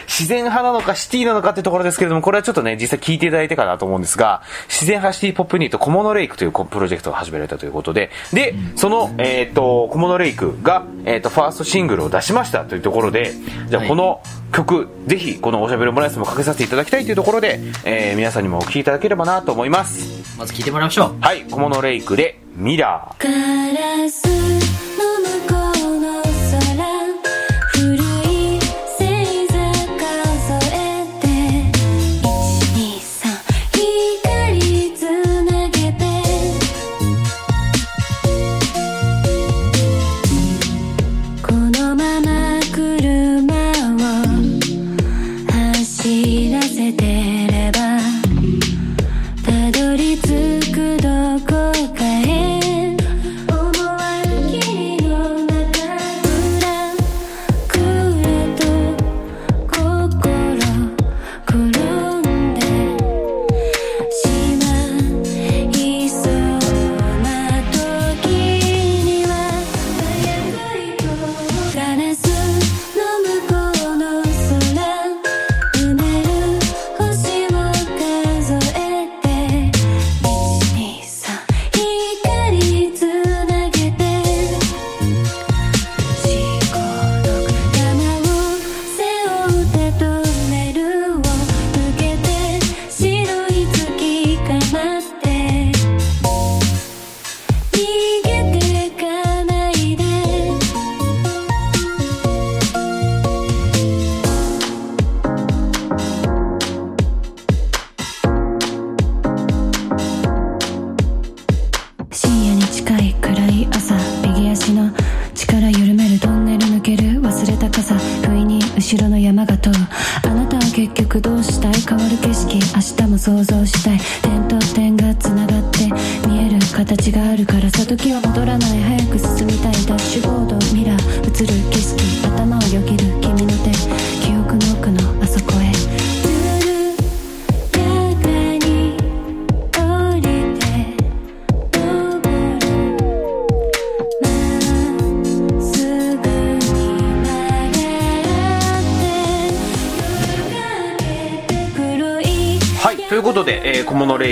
[0.07, 13.33] 自然派なのかシティなのかってところですけれども、これはちょっとね、実際聞いていただいてからだと思うんですが、自然派シティポップユニット、コモノレイクというこプロジェクトが始められたということで、で、その、えっ、と、コモノレイクが、えっ、と、ファーストシングルを出しましたというところで、
[13.67, 14.21] じゃあはいこの
[14.53, 20.37] 曲、ぜひ、このおしゃべりオムライスもかけさせていただきたいというところで、えー皆さんにもお聴きいただければなと思います。
[20.37, 21.15] まず聞いてもらいましょう。
[21.21, 23.23] はい、コモノレイクで、ミラー。
[23.23, 23.29] ガ
[24.03, 24.33] ラスの
[25.47, 25.80] 向こう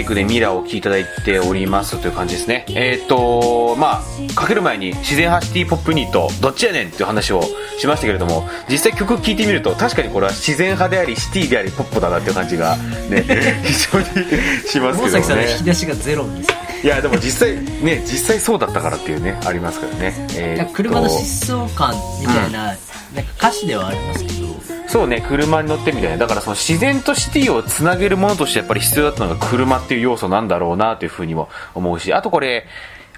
[0.10, 2.66] クでミラーを聴いていただいておりますという感じですね。
[2.70, 7.42] えっ、と、まあ、かける前に自然派シティポップユニット、どっちやねんっていう話を
[7.78, 13.24] しましたけれども、実際曲聴いてみると、確かにこれは自然派であり、シティであり、ポップだなっていう感じがね、
[13.64, 14.06] 非常に
[14.66, 15.66] しますけど大崎さんの引きね。
[15.66, 16.56] 出しがゼロですね。
[16.84, 20.14] いや、でも実際、ね、実際そうだったからっていうね、ありますからね。
[20.36, 22.82] えーと車の疾走感みたいな、なんか
[23.38, 24.49] 歌詞ではありますけど、
[24.90, 26.18] そうね、車に乗ってみたいな。
[26.18, 32.66] だからその自然とシティをつなげるものとしてやっぱり必要だったのが車っていう要素なんだろうなというふうにも思うし、あとこれ、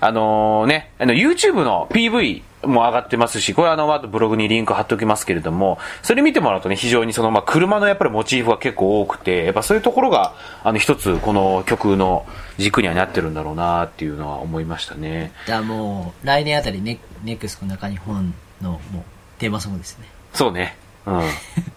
[0.01, 12.25] あのね、あの YouTube の PV も上がってますし、これあの、あとブログにリンク貼っておきますけれども、それ見てもらうとね、非常にその、まあ、車のやっぱりモチーフが結構多くて、やっぱそういうところが、あの、一つこの曲の
[12.57, 15.31] 軸にはなってるんだろうなっていうのは思いましたね。
[15.45, 19.03] じゃあもう、来年あたりネネクスコ中日本のもう
[19.39, 20.07] テーマソングですね。
[20.33, 20.77] そうね。
[21.05, 21.19] うん。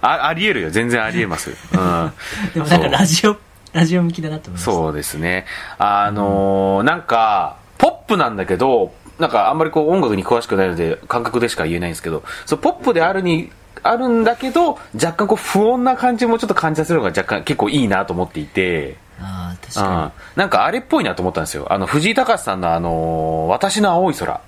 [0.03, 0.70] あ、 あり得るよ。
[0.70, 1.51] 全然あり得ます。
[1.51, 2.12] うん。
[2.55, 3.37] でもなんかラジオっ
[3.72, 4.70] ラジオ向きだなと思いました。
[4.72, 5.47] そうですね。
[5.79, 13.51] あのーなんか、ポップなんだけど、なんかあんまりこう音楽に詳しくないので感覚でしか言えないんですけど、そうポップであるに、
[13.83, 21.66] あるんだけど、若干こう不穏な感じもちょっと感じさせるのが若干結構いいなと思っていて、ああ、確うんかなんかあれっぽいなと思ったんですよ。
[21.70, 24.41] あの、藤井隆さんのあのー私の青い空。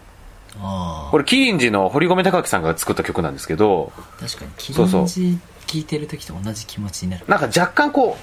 [0.60, 4.50] これ、キリンジの堀米隆樹さんが作った曲なんですけど、あ、確かに。
[4.56, 7.24] キリンジ聞いてる時と同じ気持ちになる。
[7.28, 8.16] なんか若干こ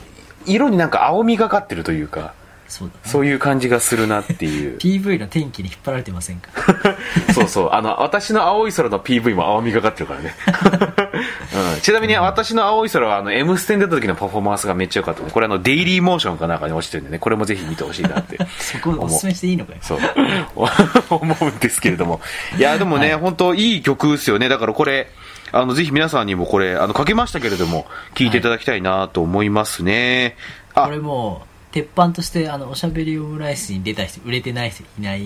[0.47, 2.33] う、色になんか青みがかってるというか、
[2.73, 3.01] そうだね。
[3.05, 4.77] そういう感じがするなっていう。
[4.81, 6.49] PV の天気に引っ張られてませんか？
[7.31, 7.69] そうそう。
[7.71, 10.33] あの、私の青い空の PV も青みがかってるからね。
[11.75, 18.39] うん、ちなみに私の青い空は、あの、M ステに出た時のパフォーマンスがめっちゃ良かったのでこれあの、デイリーモーションかなんかに落ちてるんでね、これもぜひ見てほしいなって。
[18.57, 19.77] そこおすすめしていいのかよ。
[19.81, 19.99] そう。
[21.11, 22.21] 思うんですけれども。
[22.57, 24.49] いや、でもね、本当いい曲ですよね。
[24.49, 25.11] だからこれ、
[25.51, 30.35] あの、ぜひ皆さんにもこれ、あの、かけましたけれども、聴いていただきたいなと思いますね。
[30.73, 35.21] あこれもう、鉄板として、あの、おしゃべりオムライスに出た人、売れてない人いない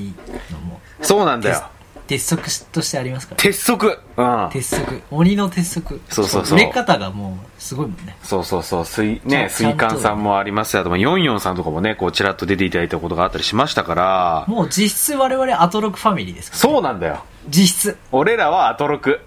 [0.50, 1.62] のも、そうなんだよ。
[2.08, 3.41] 鉄則としてありますから。
[3.41, 4.00] 鉄則。
[4.16, 4.50] うん。
[4.50, 5.02] 鉄則。
[5.12, 6.00] 鬼の鉄則。
[6.08, 8.16] そうそうそう売れ方がもう、すごいもんね。
[8.24, 17.26] そうそうそう、水、ね、水管さんもありますしあと、まあ、ヨンヨンさんとかもね、こう、ちらっと出ていただいたことがあったりしましたから、もう実質我々アトロクファミリーですから、そうなんだよ。
[17.50, 17.98] 実質。
[18.14, 19.20] 俺らはアトロク。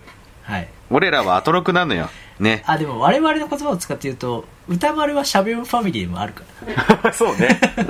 [0.44, 0.68] はい。
[0.88, 2.08] 俺らはアトロクなのよ。
[2.40, 2.62] ね。
[2.66, 6.42] あ、でも我々の言葉を使って言うと、歌丸はしゃべ音ファミリーでもあるか
[7.02, 7.12] ら。
[7.14, 7.60] そうね。
[7.76, 7.84] うん。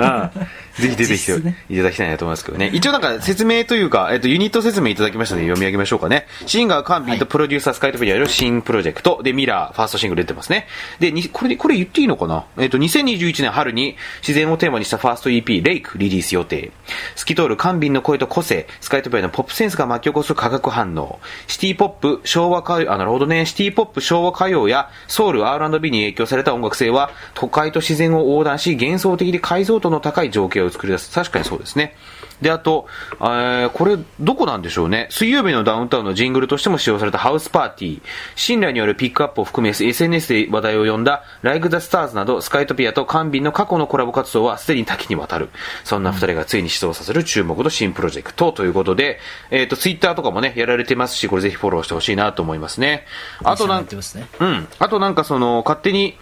[0.80, 1.32] ぜひ出てきて
[1.68, 2.70] いただきたいなと思いますけどね。
[2.72, 6.26] 一応なんか説明というか、えっと、ユニット説明いただきましたので読み上げましょうかね。
[6.46, 9.20] シンガー、カンビーとプロデューサー、スカイトピアの新プロジェクト。
[9.22, 10.66] で、ミラー、ファーストシングル出てますね。
[11.00, 12.44] で、にこれ、これ言っていいのかな？
[12.58, 16.70] えっと、2021年春に自然をテーマにしたファースト EP、レイク、リリース予定。
[17.16, 21.18] 透き通るカンビンの声と個性、スカイトピアのポップセンスが巻き起こす化学反応。
[21.46, 23.44] シティポップ、昭和歌謡、あ、なるほどね。
[23.44, 31.12] シティポップ、昭和歌謡やソウル、R&B に影響された音楽性は、都会と自然を横断し、幻想的で解像度の高い情景を作り出す。
[31.12, 31.96] 確かにそうですね。
[32.40, 32.86] で、あと、
[33.20, 35.08] えーこれ、どこなんでしょうね。
[35.10, 38.02] 水曜日のダウンタウンのジングルとしても使用されたハウスパーティー。
[38.34, 45.50] 信頼によるピックアップを含め SNS で話題を呼んだ、Like the Stars など、スカイトピアとカンビンの過去のコラボ活動はすでに多岐にわたる。
[45.84, 49.18] そんな二人がついに始動させる注目の新プロジェクトということで、
[49.50, 53.06] えっ、と、ツイッターとかもね、やられてますし、これぜひフォローしてほしいなと思いますね。
[53.44, 54.28] あとなんね。
[54.40, 54.68] うん。
[54.78, 56.16] あとなんかその、勝手に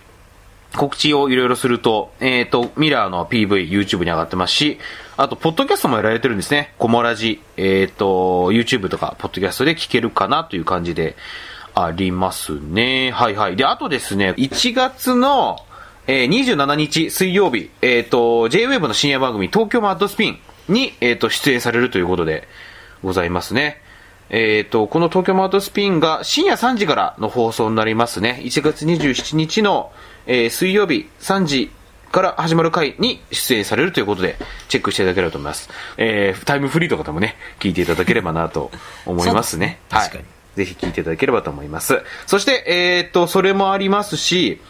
[0.76, 4.78] 告知をいろいろすると、えっ、と、ミラーの PV、YouTube に上がってますし、
[5.16, 6.74] あと、ポッドキャストもやられてるんですね。
[6.78, 11.16] コモラジ、えっ、と、YouTube とか、ポッドキャストで聞けるかなという感じで
[11.74, 13.10] ありますね。
[13.10, 13.56] はいはい。
[13.56, 15.58] で、あとですね、1月の、
[16.06, 20.38] えー27日水曜日、えっ、と、JWAVE の深夜番組、東京マッドスピン
[20.68, 22.46] に、えっ、と、出演されるということで
[23.02, 23.82] ございますね。
[24.30, 28.40] えっ、と、この東京マートスピンが深夜3時からの放送になりますね。
[28.42, 29.92] 1月27日の、
[30.26, 31.70] えー水曜日3時
[32.12, 34.36] から始まる回に出演されるということで、
[34.68, 35.70] チェックしていただければと思います。
[35.96, 38.70] えータイムフリーとかでもね、聞いていただければなと
[39.06, 39.80] 思いますね。
[39.90, 40.10] はい。
[40.56, 42.02] ぜひ聞いていただければと思います。
[42.26, 44.60] そして、えっ、と、それもありますし、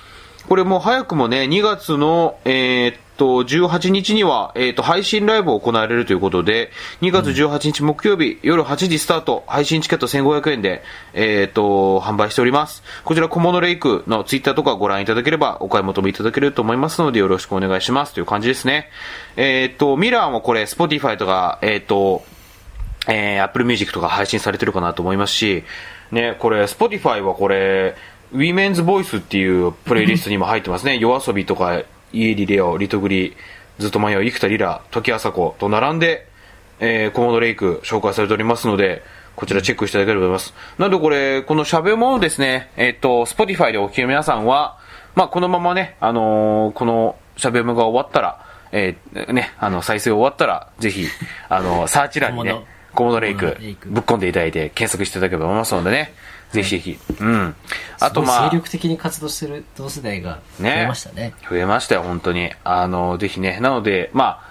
[0.49, 6.71] これもう早くもね、2月の、えーっと、18日には、えーっと、配信ライブを行われるということで、
[7.03, 12.83] 2月18日木曜日、夜8時スタート、配信チケット1500円で、えーっと、販売しております。
[13.05, 18.89] こちら、小物レイクのツイッターとかご覧いただければ、お買い求めいただけると思いますので、よろしくお願いしますという感じですね。
[19.37, 22.25] えーっと、ミラーもこれ、Spotify とか、えーっと、
[23.09, 25.65] えー、Apple Music とか配信されてるかなと思いますし、
[26.13, 27.97] ね、これ、Spotify はこれ、
[28.33, 30.99] Women's Voice っていうプレイリストにも入ってますね。
[30.99, 33.37] 夜遊びとか、家入レオ、リトグリ、
[33.79, 36.27] ずっと迷う、生田リラ、時あさこ、と並んで、
[36.81, 39.03] えー、コモドレイク紹介されておりますので、
[39.37, 40.55] こちらチェックしていただければと思います。
[40.79, 44.79] なのでこれ、この喋るものですね、えっ、と、Spotify でお聞きの皆さんは、
[45.15, 51.07] まあ、このままね、あのーこの喋るものが終わったら、えーね、あの、再生終わったら、ぜひ、
[51.49, 56.13] あの、サーチ欄にねコモド、コモドレイクコモドレイ、クぶっ込んでいただいて、検索していただければと思いますのでね、
[56.53, 57.55] ぜひぜひ、うん。
[58.01, 61.35] あとまあ精、力的に活動してる同世代が増ねえましたね。
[61.49, 62.51] 増えましたよ、本当に。
[62.65, 63.59] あの、ぜひね。
[63.61, 64.43] なので、ま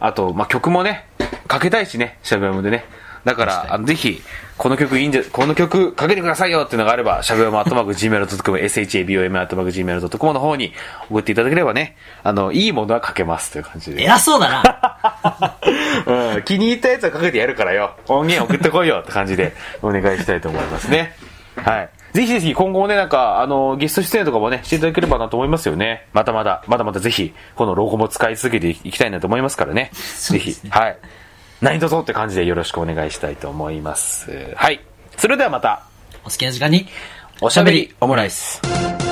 [0.00, 1.08] あ、あと、まあ、曲もね、
[1.46, 2.84] かけたいしね、シャベムでね。
[3.26, 4.22] だから、あのぜひ、
[4.56, 10.72] この曲いいんじゃ、この曲かけてくださいよっていうのがあれば、シャベムアットマーク Gmail.com、shabom アットマーク Gmail.com の方に
[11.10, 14.04] 送っていただければね、あの、いいものはかけますという感じで。
[14.04, 15.56] 偉そうだな
[16.36, 17.96] うん、気に入ったやつはかけてやるからよ。
[18.06, 21.16] 音源送ってこいよって感じでお願いしたいと思いますね。
[21.56, 21.90] はい。
[22.12, 26.06] ぜひぜひ今後もね、なんか、あの、ゲスト出演とかもね、していただければなと思いますよね。
[26.12, 29.90] またまだ、まだまだぜひ、このロゴも使い続けていきたいなと思いますからね。
[29.92, 30.98] ぜひ、はい。
[31.60, 34.54] 何卒って感じでよろしくお願いしたいと思います。
[34.56, 34.80] はい。
[35.16, 35.82] それではまた、
[36.24, 36.86] お好きな時間に、
[37.40, 39.05] おしゃべりオムライス。